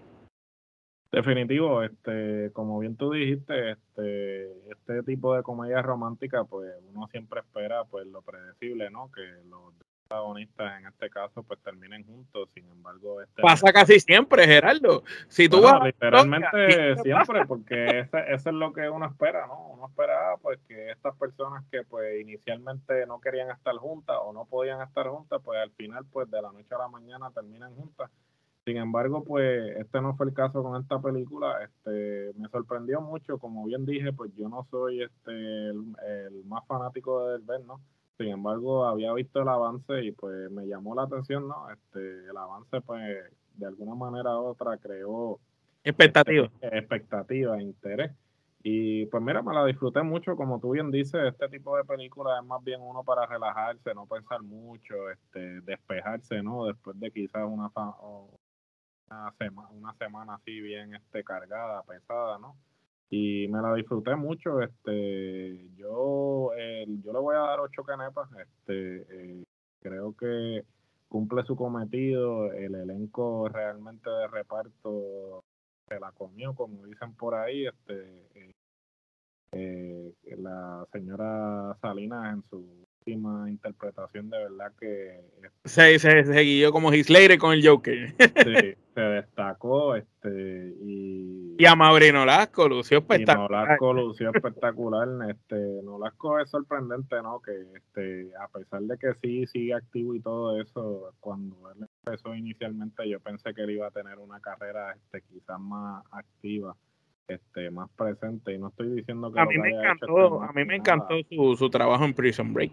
Definitivo, 1.12 1.82
este, 1.82 2.50
como 2.52 2.78
bien 2.78 2.94
tú 2.96 3.10
dijiste, 3.10 3.72
este, 3.72 4.70
este 4.70 5.02
tipo 5.02 5.34
de 5.34 5.42
comedia 5.42 5.82
romántica, 5.82 6.44
pues 6.44 6.72
uno 6.94 7.08
siempre 7.08 7.40
espera 7.40 7.84
pues 7.84 8.06
lo 8.06 8.22
predecible, 8.22 8.90
¿no? 8.90 9.10
Que 9.10 9.22
los 9.48 9.74
protagonistas 10.10 10.80
en 10.80 10.86
este 10.88 11.08
caso 11.08 11.42
pues 11.42 11.60
terminen 11.60 12.04
juntos, 12.04 12.48
sin 12.52 12.66
embargo... 12.68 13.22
Este 13.22 13.42
Pasa 13.42 13.72
casi 13.72 14.00
siempre, 14.00 14.44
Gerardo. 14.44 15.04
Si 15.28 15.48
tú 15.48 15.62
vas 15.62 15.82
literalmente 15.84 16.96
siempre, 17.02 17.46
porque 17.46 18.00
eso, 18.00 18.18
es 18.18 18.46
lo 18.46 18.72
que 18.72 18.88
uno 18.88 19.06
espera, 19.06 19.46
¿no? 19.46 19.68
Uno 19.68 19.86
esperaba 19.86 20.36
pues 20.38 20.58
que 20.66 20.90
estas 20.90 21.14
personas 21.16 21.64
que 21.70 21.84
pues 21.84 22.20
inicialmente 22.20 23.06
no 23.06 23.20
querían 23.20 23.50
estar 23.50 23.76
juntas 23.76 24.16
o 24.22 24.32
no 24.32 24.46
podían 24.46 24.82
estar 24.82 25.06
juntas, 25.06 25.40
pues 25.44 25.60
al 25.60 25.70
final 25.72 26.04
pues 26.10 26.28
de 26.30 26.42
la 26.42 26.50
noche 26.50 26.74
a 26.74 26.78
la 26.78 26.88
mañana 26.88 27.30
terminan 27.30 27.74
juntas. 27.74 28.10
Sin 28.64 28.76
embargo, 28.76 29.24
pues 29.24 29.76
este 29.78 30.02
no 30.02 30.14
fue 30.16 30.26
el 30.26 30.34
caso 30.34 30.62
con 30.62 30.80
esta 30.80 31.00
película. 31.00 31.64
Este 31.64 32.32
me 32.36 32.48
sorprendió 32.48 33.00
mucho, 33.00 33.38
como 33.38 33.64
bien 33.64 33.86
dije, 33.86 34.12
pues 34.12 34.32
yo 34.36 34.48
no 34.48 34.66
soy 34.70 35.02
este 35.02 35.30
el, 35.30 35.96
el 36.06 36.44
más 36.44 36.66
fanático 36.66 37.26
de 37.26 37.38
Del 37.38 37.66
¿no? 37.66 37.80
Sin 38.20 38.28
embargo, 38.28 38.84
había 38.84 39.14
visto 39.14 39.40
el 39.40 39.48
avance 39.48 40.04
y 40.04 40.12
pues 40.12 40.50
me 40.50 40.66
llamó 40.66 40.94
la 40.94 41.04
atención, 41.04 41.48
¿no? 41.48 41.70
Este, 41.70 42.28
el 42.28 42.36
avance 42.36 42.82
pues 42.82 43.00
de 43.54 43.66
alguna 43.66 43.94
manera 43.94 44.38
u 44.38 44.44
otra 44.44 44.76
creó 44.76 45.40
expectativa, 45.82 46.50
este, 46.60 46.76
expectativa, 46.76 47.62
interés. 47.62 48.12
Y 48.62 49.06
pues 49.06 49.22
mira, 49.22 49.40
me 49.40 49.54
la 49.54 49.64
disfruté 49.64 50.02
mucho, 50.02 50.36
como 50.36 50.60
tú 50.60 50.72
bien 50.72 50.90
dices, 50.90 51.18
este 51.32 51.48
tipo 51.48 51.74
de 51.78 51.84
película 51.84 52.38
es 52.38 52.44
más 52.44 52.62
bien 52.62 52.82
uno 52.82 53.02
para 53.04 53.24
relajarse, 53.24 53.94
no 53.94 54.04
pensar 54.04 54.42
mucho, 54.42 55.08
este, 55.08 55.62
despejarse, 55.62 56.42
¿no? 56.42 56.66
Después 56.66 57.00
de 57.00 57.10
quizás 57.10 57.44
una, 57.48 57.70
una, 59.08 59.32
semana, 59.38 59.68
una 59.70 59.94
semana 59.94 60.34
así 60.34 60.60
bien 60.60 60.94
este, 60.94 61.24
cargada, 61.24 61.82
pesada, 61.84 62.38
¿no? 62.38 62.54
Y 63.10 63.48
me 63.48 63.60
la 63.60 63.74
disfruté 63.74 64.14
mucho. 64.14 64.62
Este, 64.62 65.68
yo, 65.76 66.50
yo 67.02 67.12
le 67.12 67.18
voy 67.18 67.36
a 67.36 67.40
dar 67.40 67.60
ocho 67.60 67.82
canepas. 67.82 68.30
Este, 68.32 69.40
eh, 69.40 69.44
creo 69.80 70.16
que 70.16 70.64
cumple 71.08 71.42
su 71.42 71.56
cometido. 71.56 72.52
El 72.52 72.76
elenco 72.76 73.48
realmente 73.48 74.08
de 74.08 74.28
reparto 74.28 75.44
se 75.88 75.98
la 75.98 76.12
comió, 76.12 76.54
como 76.54 76.86
dicen 76.86 77.14
por 77.14 77.34
ahí. 77.34 77.66
Este, 77.66 78.28
eh, 78.34 78.54
eh, 79.52 80.36
la 80.38 80.86
señora 80.92 81.76
Salinas 81.82 82.34
en 82.34 82.42
su 82.48 82.86
última 83.10 83.50
interpretación 83.50 84.30
de 84.30 84.38
verdad 84.38 84.72
que 84.78 85.20
se, 85.64 85.98
se, 85.98 86.24
se 86.24 86.70
como 86.70 86.92
Heath 86.92 87.38
con 87.38 87.52
el 87.52 87.66
Joker. 87.66 88.14
Sí, 88.18 88.74
se 88.94 89.00
destacó 89.00 89.94
este 89.96 90.74
y 90.82 91.56
y 91.58 91.66
a 91.66 91.74
Mauri 91.74 92.12
Nolasco 92.12 92.68
lució 92.68 92.98
espectacular. 92.98 93.66
Nolasco 93.66 93.92
lució 93.92 94.30
espectacular 94.34 95.08
este 95.28 95.82
Nolasco 95.82 96.38
es 96.38 96.50
sorprendente 96.50 97.16
no 97.22 97.40
que 97.40 97.52
este 97.76 98.30
a 98.36 98.48
pesar 98.48 98.82
de 98.82 98.96
que 98.98 99.14
sí 99.22 99.46
sigue 99.46 99.74
activo 99.74 100.14
y 100.14 100.20
todo 100.20 100.60
eso 100.60 101.14
cuando 101.20 101.70
él 101.72 101.86
empezó 102.04 102.34
inicialmente 102.34 103.08
yo 103.08 103.20
pensé 103.20 103.54
que 103.54 103.62
él 103.62 103.70
iba 103.70 103.88
a 103.88 103.90
tener 103.90 104.18
una 104.18 104.40
carrera 104.40 104.92
este 104.92 105.22
quizás 105.22 105.60
más 105.60 106.04
activa 106.12 106.76
este, 107.30 107.70
más 107.70 107.88
presente 107.90 108.52
y 108.52 108.58
no 108.58 108.68
estoy 108.68 108.90
diciendo 108.90 109.32
que 109.32 109.40
a 109.40 109.46
mí 109.46 109.56
me 109.58 109.70
encantó 109.70 110.42
a 110.42 110.52
mí 110.52 110.64
me 110.64 110.76
encantó 110.76 111.14
su, 111.28 111.56
su, 111.56 111.70
trabajo 111.70 112.04
en 112.04 112.14
Prison 112.14 112.52
Break 112.52 112.72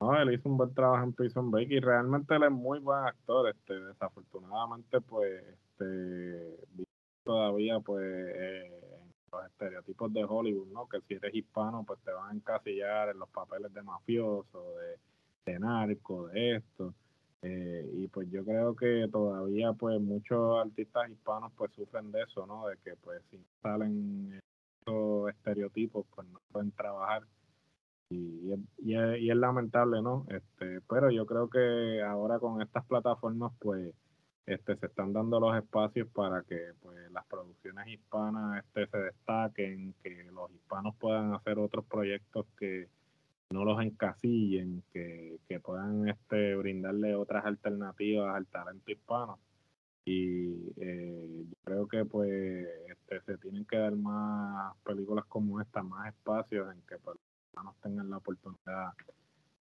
no 0.00 0.20
él 0.20 0.32
hizo 0.34 0.48
un 0.48 0.56
buen 0.56 0.74
trabajo 0.74 1.04
en 1.04 1.12
Prison 1.12 1.50
Break 1.50 1.70
y 1.70 1.80
realmente 1.80 2.34
él 2.34 2.44
es 2.44 2.50
muy 2.50 2.78
buen 2.78 3.04
actor 3.04 3.48
este 3.48 3.80
desafortunadamente 3.80 5.00
pues 5.00 5.42
este 5.44 6.56
todavía 7.24 7.80
pues 7.80 8.04
eh, 8.06 8.70
los 9.32 9.46
estereotipos 9.46 10.12
de 10.12 10.24
Hollywood 10.24 10.68
no 10.68 10.88
que 10.88 11.00
si 11.02 11.14
eres 11.14 11.34
hispano 11.34 11.84
pues 11.86 12.00
te 12.00 12.12
van 12.12 12.30
a 12.30 12.34
encasillar 12.34 13.10
en 13.10 13.18
los 13.18 13.28
papeles 13.28 13.72
de 13.72 13.82
mafioso 13.82 14.64
de, 14.78 15.52
de 15.52 15.58
narco 15.58 16.28
de 16.28 16.56
esto 16.56 16.94
eh, 17.42 17.88
y 17.94 18.08
pues 18.08 18.28
yo 18.30 18.44
creo 18.44 18.74
que 18.74 19.08
todavía 19.12 19.72
pues 19.72 20.00
muchos 20.00 20.58
artistas 20.58 21.08
hispanos 21.10 21.52
pues 21.56 21.70
sufren 21.72 22.10
de 22.10 22.22
eso, 22.22 22.46
¿no? 22.46 22.66
De 22.66 22.76
que 22.78 22.96
pues 22.96 23.22
si 23.30 23.38
salen 23.62 24.40
estos 24.80 25.30
estereotipos 25.30 26.06
pues 26.14 26.26
no 26.28 26.40
pueden 26.50 26.72
trabajar 26.72 27.22
y, 28.10 28.54
y, 28.78 28.94
es, 29.30 29.36
lamentable, 29.36 30.02
¿no? 30.02 30.26
Este, 30.28 30.80
pero 30.88 31.10
yo 31.10 31.26
creo 31.26 31.48
que 31.50 32.02
ahora 32.02 32.38
con 32.38 32.62
estas 32.62 32.84
plataformas 32.86 33.52
pues 33.58 33.94
este 34.46 34.76
se 34.76 34.86
están 34.86 35.12
dando 35.12 35.38
los 35.40 35.54
espacios 35.56 36.08
para 36.08 36.42
que 36.42 36.72
pues 36.80 36.96
las 37.12 37.26
producciones 37.26 37.86
hispanas 37.88 38.64
este 38.64 38.86
se 38.86 38.98
destaquen, 38.98 39.94
que 40.02 40.24
los 40.32 40.50
hispanos 40.52 40.96
puedan 40.96 41.34
hacer 41.34 41.58
otros 41.58 41.84
proyectos 41.84 42.46
que 42.58 42.88
no 43.50 43.64
los 43.64 43.80
encasillen, 43.82 44.82
que, 44.92 45.38
que 45.48 45.60
puedan 45.60 46.08
este, 46.08 46.54
brindarle 46.56 47.14
otras 47.14 47.44
alternativas 47.44 48.34
al 48.34 48.46
talento 48.46 48.90
hispano. 48.90 49.38
Y 50.04 50.72
eh, 50.80 51.44
yo 51.48 51.56
creo 51.64 51.88
que 51.88 52.04
pues 52.06 52.66
este, 52.88 53.20
se 53.22 53.38
tienen 53.38 53.64
que 53.66 53.76
dar 53.76 53.94
más 53.96 54.74
películas 54.84 55.26
como 55.26 55.60
esta, 55.60 55.82
más 55.82 56.08
espacios 56.08 56.74
en 56.74 56.80
que 56.82 56.96
pues, 56.98 57.18
hispanos 57.58 57.74
tengan 57.82 58.10
la 58.10 58.18
oportunidad 58.18 58.92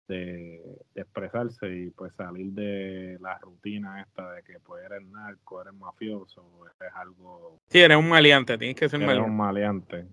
de, 0.09 0.63
expresarse 0.95 1.69
y 1.69 1.91
pues 1.91 2.15
salir 2.15 2.53
de 2.53 3.19
la 3.21 3.39
rutina 3.39 4.03
esta 4.03 4.33
de 4.33 4.43
que 4.43 4.59
pues 4.61 4.85
eres 4.85 5.07
narco, 5.09 5.61
eres 5.61 5.75
mafioso, 5.75 6.45
eres 6.81 6.93
algo... 6.95 7.59
Sí, 7.69 7.81
eres 7.81 7.97
un 7.97 8.09
maleante, 8.09 8.57
tienes 8.57 8.77
que 8.77 8.89
ser 8.89 9.03
eres 9.03 9.19
un 9.19 9.37
maleante. 9.37 10.07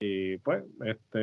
Y 0.00 0.38
pues, 0.38 0.64
este, 0.86 1.18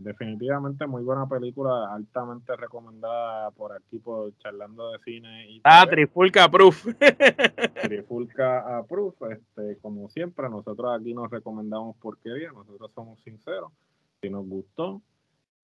definitivamente 0.00 0.84
muy 0.86 1.02
buena 1.04 1.28
película, 1.28 1.94
altamente 1.94 2.56
recomendada 2.56 3.52
por 3.52 3.72
aquí 3.72 4.00
por 4.00 4.36
Charlando 4.38 4.90
de 4.90 4.98
Cine. 4.98 5.48
Y 5.48 5.60
ah, 5.62 5.86
Trifulca 5.88 6.50
Proof. 6.50 6.86
Trifulca 7.82 8.84
Proof, 8.88 9.14
este, 9.30 9.78
como 9.80 10.08
siempre, 10.08 10.48
nosotros 10.50 10.90
aquí 11.00 11.14
nos 11.14 11.30
recomendamos 11.30 11.96
porquería, 11.98 12.50
nosotros 12.50 12.90
somos 12.94 13.20
sinceros. 13.22 13.70
Si 14.24 14.30
nos 14.30 14.48
gustó, 14.48 15.02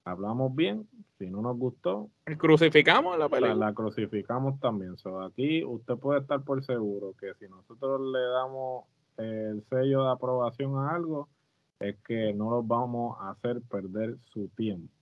hablamos 0.04 0.54
bien, 0.54 0.86
si 1.18 1.30
no 1.30 1.40
nos 1.40 1.56
gustó, 1.56 2.10
crucificamos 2.36 3.18
la 3.18 3.30
película. 3.30 3.54
La, 3.54 3.72
crucificamos 3.72 4.60
también. 4.60 4.98
So, 4.98 5.22
aquí 5.22 5.64
usted 5.64 5.94
puede 5.94 6.20
estar 6.20 6.42
por 6.42 6.62
seguro 6.62 7.14
que 7.18 7.32
si 7.38 7.48
nosotros 7.48 8.02
le 8.02 8.20
damos 8.20 8.84
el 9.16 9.64
sello 9.70 10.04
de 10.04 10.10
aprobación 10.10 10.76
a 10.76 10.90
algo, 10.90 11.30
es 11.78 11.96
que 12.06 12.34
no 12.34 12.50
los 12.50 12.68
vamos 12.68 13.16
a 13.18 13.30
hacer 13.30 13.62
perder 13.62 14.18
su 14.24 14.48
tiempo. 14.48 14.92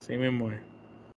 Sí 0.00 0.16
mismo 0.16 0.48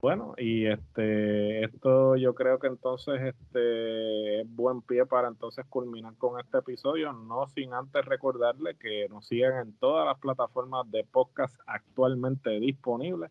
Bueno, 0.00 0.34
y 0.38 0.66
este, 0.66 1.64
esto 1.64 2.16
yo 2.16 2.34
creo 2.34 2.58
que 2.58 2.68
entonces 2.68 3.20
este 3.20 4.40
es 4.40 4.56
buen 4.56 4.80
pie 4.80 5.04
para 5.04 5.28
entonces 5.28 5.66
culminar 5.68 6.16
con 6.16 6.40
este 6.40 6.58
episodio, 6.58 7.12
no 7.12 7.46
sin 7.48 7.74
antes 7.74 8.06
recordarle 8.06 8.76
que 8.76 9.08
nos 9.10 9.26
sigan 9.26 9.68
en 9.68 9.74
todas 9.74 10.06
las 10.06 10.18
plataformas 10.18 10.90
de 10.90 11.04
podcast 11.04 11.54
actualmente 11.66 12.48
disponibles 12.60 13.30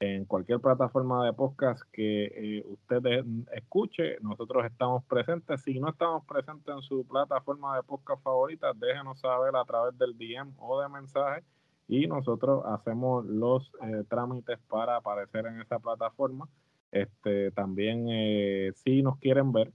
en 0.00 0.24
cualquier 0.24 0.60
plataforma 0.60 1.24
de 1.26 1.32
podcast 1.34 1.82
que 1.92 2.24
eh, 2.24 2.64
usted 2.66 3.24
escuche, 3.52 4.18
nosotros 4.20 4.64
estamos 4.64 5.04
presentes. 5.04 5.62
Si 5.62 5.78
no 5.78 5.90
estamos 5.90 6.24
presentes 6.24 6.74
en 6.74 6.82
su 6.82 7.06
plataforma 7.06 7.76
de 7.76 7.82
podcast 7.82 8.22
favorita, 8.22 8.72
déjenos 8.74 9.20
saber 9.20 9.54
a 9.54 9.64
través 9.64 9.96
del 9.98 10.16
DM 10.16 10.54
o 10.58 10.80
de 10.80 10.88
mensaje 10.88 11.44
y 11.90 12.06
nosotros 12.06 12.62
hacemos 12.66 13.26
los 13.26 13.72
eh, 13.82 14.04
trámites 14.08 14.60
para 14.68 14.96
aparecer 14.96 15.46
en 15.46 15.60
esa 15.60 15.80
plataforma. 15.80 16.48
Este, 16.92 17.50
también 17.50 18.06
eh, 18.08 18.70
si 18.76 19.02
nos 19.02 19.18
quieren 19.18 19.52
ver, 19.52 19.72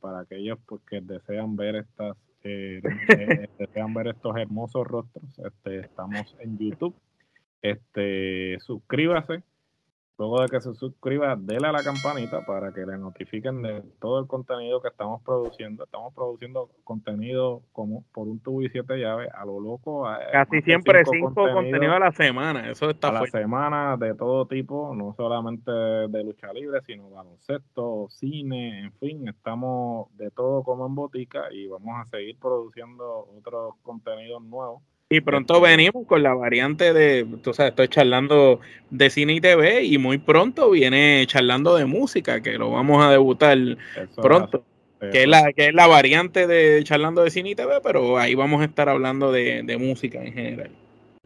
para 0.00 0.20
aquellos 0.20 0.58
pues, 0.66 0.82
que 0.88 1.00
desean 1.00 1.56
ver 1.56 1.76
estas 1.76 2.16
desean 3.58 3.92
ver 3.92 4.06
estos 4.06 4.36
hermosos 4.36 4.86
rostros, 4.86 5.24
este, 5.38 5.80
estamos 5.80 6.36
en 6.38 6.56
YouTube. 6.56 6.94
Este, 7.60 8.56
suscríbase, 8.60 9.42
Luego 10.18 10.40
de 10.40 10.48
que 10.48 10.60
se 10.62 10.74
suscriba, 10.74 11.36
déle 11.36 11.68
a 11.68 11.72
la 11.72 11.82
campanita 11.82 12.40
para 12.46 12.72
que 12.72 12.86
le 12.86 12.96
notifiquen 12.96 13.60
de 13.60 13.82
todo 14.00 14.18
el 14.18 14.26
contenido 14.26 14.80
que 14.80 14.88
estamos 14.88 15.20
produciendo. 15.22 15.84
Estamos 15.84 16.14
produciendo 16.14 16.70
contenido 16.84 17.60
como 17.72 18.02
por 18.14 18.26
un 18.26 18.40
tubo 18.40 18.62
y 18.62 18.70
siete 18.70 18.98
llaves 18.98 19.28
a 19.34 19.44
lo 19.44 19.60
loco. 19.60 20.08
Casi 20.32 20.62
siempre 20.62 21.04
cinco, 21.04 21.34
contenidos 21.34 21.96
a 21.96 21.98
la 21.98 22.12
semana. 22.12 22.70
Eso 22.70 22.88
está 22.88 23.08
A 23.08 23.12
la 23.12 23.26
semana 23.26 23.96
de 23.98 24.14
todo 24.14 24.46
tipo, 24.46 24.94
no 24.94 25.14
solamente 25.14 25.70
de 25.70 26.24
lucha 26.24 26.50
libre, 26.54 26.80
sino 26.86 27.10
baloncesto, 27.10 28.06
cine, 28.08 28.84
en 28.84 28.92
fin, 28.92 29.28
estamos 29.28 30.08
de 30.16 30.30
todo 30.30 30.62
como 30.62 30.86
en 30.86 30.94
botica 30.94 31.52
y 31.52 31.66
vamos 31.68 31.94
a 32.00 32.08
seguir 32.08 32.38
produciendo 32.38 33.28
otros 33.36 33.74
contenidos 33.82 34.42
nuevos 34.42 34.82
y 35.08 35.20
pronto 35.20 35.60
venimos 35.60 36.04
con 36.06 36.22
la 36.22 36.34
variante 36.34 36.92
de, 36.92 37.24
tú 37.42 37.54
sabes, 37.54 37.70
estoy 37.70 37.88
charlando 37.88 38.60
de 38.90 39.10
cine 39.10 39.34
y 39.34 39.40
TV 39.40 39.84
y 39.84 39.98
muy 39.98 40.18
pronto 40.18 40.70
viene 40.70 41.24
charlando 41.28 41.76
de 41.76 41.84
música, 41.86 42.40
que 42.40 42.58
lo 42.58 42.70
vamos 42.70 43.04
a 43.04 43.10
debutar 43.10 43.56
pronto. 44.16 44.64
Que 44.98 45.22
es, 45.22 45.28
la, 45.28 45.52
que 45.52 45.68
es 45.68 45.74
la 45.74 45.86
variante 45.86 46.46
de 46.46 46.82
charlando 46.82 47.22
de 47.22 47.30
cine 47.30 47.50
y 47.50 47.54
TV, 47.54 47.80
pero 47.82 48.16
ahí 48.18 48.34
vamos 48.34 48.62
a 48.62 48.64
estar 48.64 48.88
hablando 48.88 49.30
de, 49.30 49.76
música 49.78 50.24
en 50.24 50.32
general. 50.32 50.70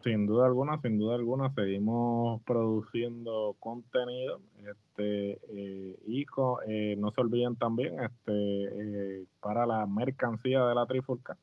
Sin 0.03 0.27
duda 0.27 0.45
alguna, 0.45 0.79
sin 0.81 0.99
duda 0.99 1.15
alguna, 1.15 1.53
seguimos 1.55 2.41
produciendo 2.43 3.55
contenido 3.59 4.41
este, 4.57 5.39
eh, 5.49 5.95
y 6.05 6.25
eh, 6.67 6.95
no 6.97 7.11
se 7.11 7.21
olviden 7.21 7.55
también 7.55 7.99
este, 7.99 8.33
eh, 8.33 9.25
para 9.39 9.65
la 9.65 9.85
mercancía 9.85 10.65
de 10.65 10.75
la 10.75 10.85
Trifulca. 10.85 11.37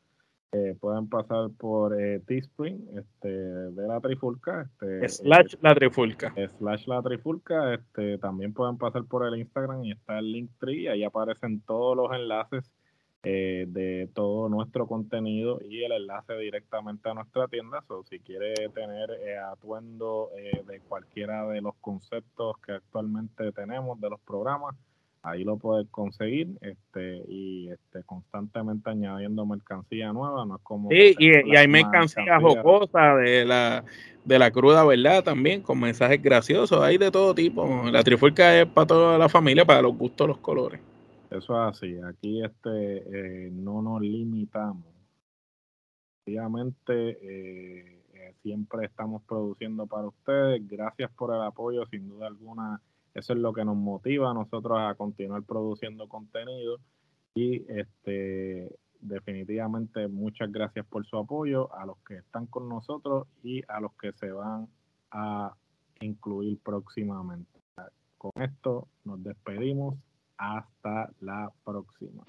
Pueden 0.80 1.08
pasar 1.08 1.50
por 1.58 1.96
Teespring 2.26 2.88
este, 2.96 3.28
de 3.28 3.86
la 3.86 4.00
Trifulca. 4.00 4.62
Este, 4.62 5.08
slash 5.08 5.54
la 5.60 5.74
Trifulca. 5.74 6.34
Slash 6.58 6.86
la 6.86 7.02
Trifulca. 7.02 7.74
Este, 7.74 8.18
también 8.18 8.54
pueden 8.54 8.78
pasar 8.78 9.04
por 9.04 9.26
el 9.26 9.38
Instagram 9.38 9.84
y 9.84 9.92
está 9.92 10.18
el 10.18 10.32
link 10.32 10.50
tree. 10.58 10.88
Ahí 10.88 11.04
aparecen 11.04 11.60
todos 11.60 11.96
los 11.96 12.12
enlaces 12.12 12.70
eh, 13.24 13.66
de 13.68 14.08
todo 14.14 14.48
nuestro 14.48 14.86
contenido 14.86 15.58
y 15.60 15.82
el 15.82 15.90
enlace 15.90 16.34
directamente 16.34 17.10
a 17.10 17.14
nuestra 17.14 17.48
tienda. 17.48 17.84
o 17.88 18.04
si 18.04 18.20
quiere 18.20 18.54
tener 18.72 19.10
eh, 19.10 19.36
atuendo 19.36 20.30
eh, 20.36 20.62
de 20.64 20.80
cualquiera 20.80 21.44
de 21.48 21.60
los 21.60 21.74
conceptos 21.80 22.56
que 22.58 22.72
actualmente 22.72 23.50
tenemos 23.50 24.00
de 24.00 24.10
los 24.10 24.20
programas, 24.20 24.76
ahí 25.22 25.44
lo 25.44 25.56
puedes 25.56 25.88
conseguir 25.90 26.48
este 26.60 27.22
y 27.28 27.68
este 27.70 28.02
constantemente 28.04 28.90
añadiendo 28.90 29.44
mercancía 29.46 30.12
nueva. 30.12 30.44
No 30.44 30.56
es 30.56 30.62
como 30.62 30.88
sí, 30.90 31.14
y, 31.18 31.56
hay 31.56 31.68
mercancía 31.68 32.40
jocosa 32.40 33.16
de 33.16 33.44
la 33.44 33.84
de 34.24 34.38
la 34.38 34.50
cruda, 34.50 34.84
¿verdad? 34.84 35.24
También 35.24 35.62
con 35.62 35.80
mensajes 35.80 36.22
graciosos, 36.22 36.82
hay 36.82 36.98
de 36.98 37.10
todo 37.10 37.34
tipo. 37.34 37.84
La 37.90 38.02
trifulca 38.02 38.60
es 38.60 38.66
para 38.66 38.86
toda 38.86 39.18
la 39.18 39.28
familia, 39.28 39.64
para 39.64 39.82
los 39.82 39.96
gustos, 39.96 40.28
los 40.28 40.38
colores. 40.38 40.80
Eso 41.30 41.54
es 41.54 41.76
así. 41.76 41.98
Aquí 42.06 42.42
este 42.42 43.46
eh, 43.46 43.50
no 43.50 43.82
nos 43.82 44.00
limitamos. 44.00 44.84
Obviamente 46.26 46.92
eh, 46.92 48.02
eh, 48.12 48.34
siempre 48.42 48.86
estamos 48.86 49.22
produciendo 49.22 49.86
para 49.86 50.08
ustedes. 50.08 50.66
Gracias 50.68 51.10
por 51.12 51.34
el 51.34 51.42
apoyo, 51.42 51.86
sin 51.86 52.08
duda 52.08 52.26
alguna. 52.26 52.80
Eso 53.18 53.32
es 53.32 53.40
lo 53.40 53.52
que 53.52 53.64
nos 53.64 53.76
motiva 53.76 54.30
a 54.30 54.34
nosotros 54.34 54.78
a 54.78 54.94
continuar 54.94 55.42
produciendo 55.42 56.08
contenido. 56.08 56.78
Y 57.34 57.64
este 57.70 58.78
definitivamente 59.00 60.08
muchas 60.08 60.50
gracias 60.50 60.84
por 60.86 61.06
su 61.06 61.16
apoyo 61.16 61.72
a 61.74 61.86
los 61.86 61.98
que 62.06 62.16
están 62.16 62.46
con 62.46 62.68
nosotros 62.68 63.26
y 63.42 63.62
a 63.68 63.80
los 63.80 63.92
que 63.94 64.12
se 64.12 64.30
van 64.30 64.68
a 65.10 65.52
incluir 66.00 66.58
próximamente. 66.62 67.60
Con 68.16 68.32
esto 68.36 68.88
nos 69.04 69.22
despedimos 69.22 69.96
hasta 70.36 71.10
la 71.20 71.52
próxima. 71.64 72.24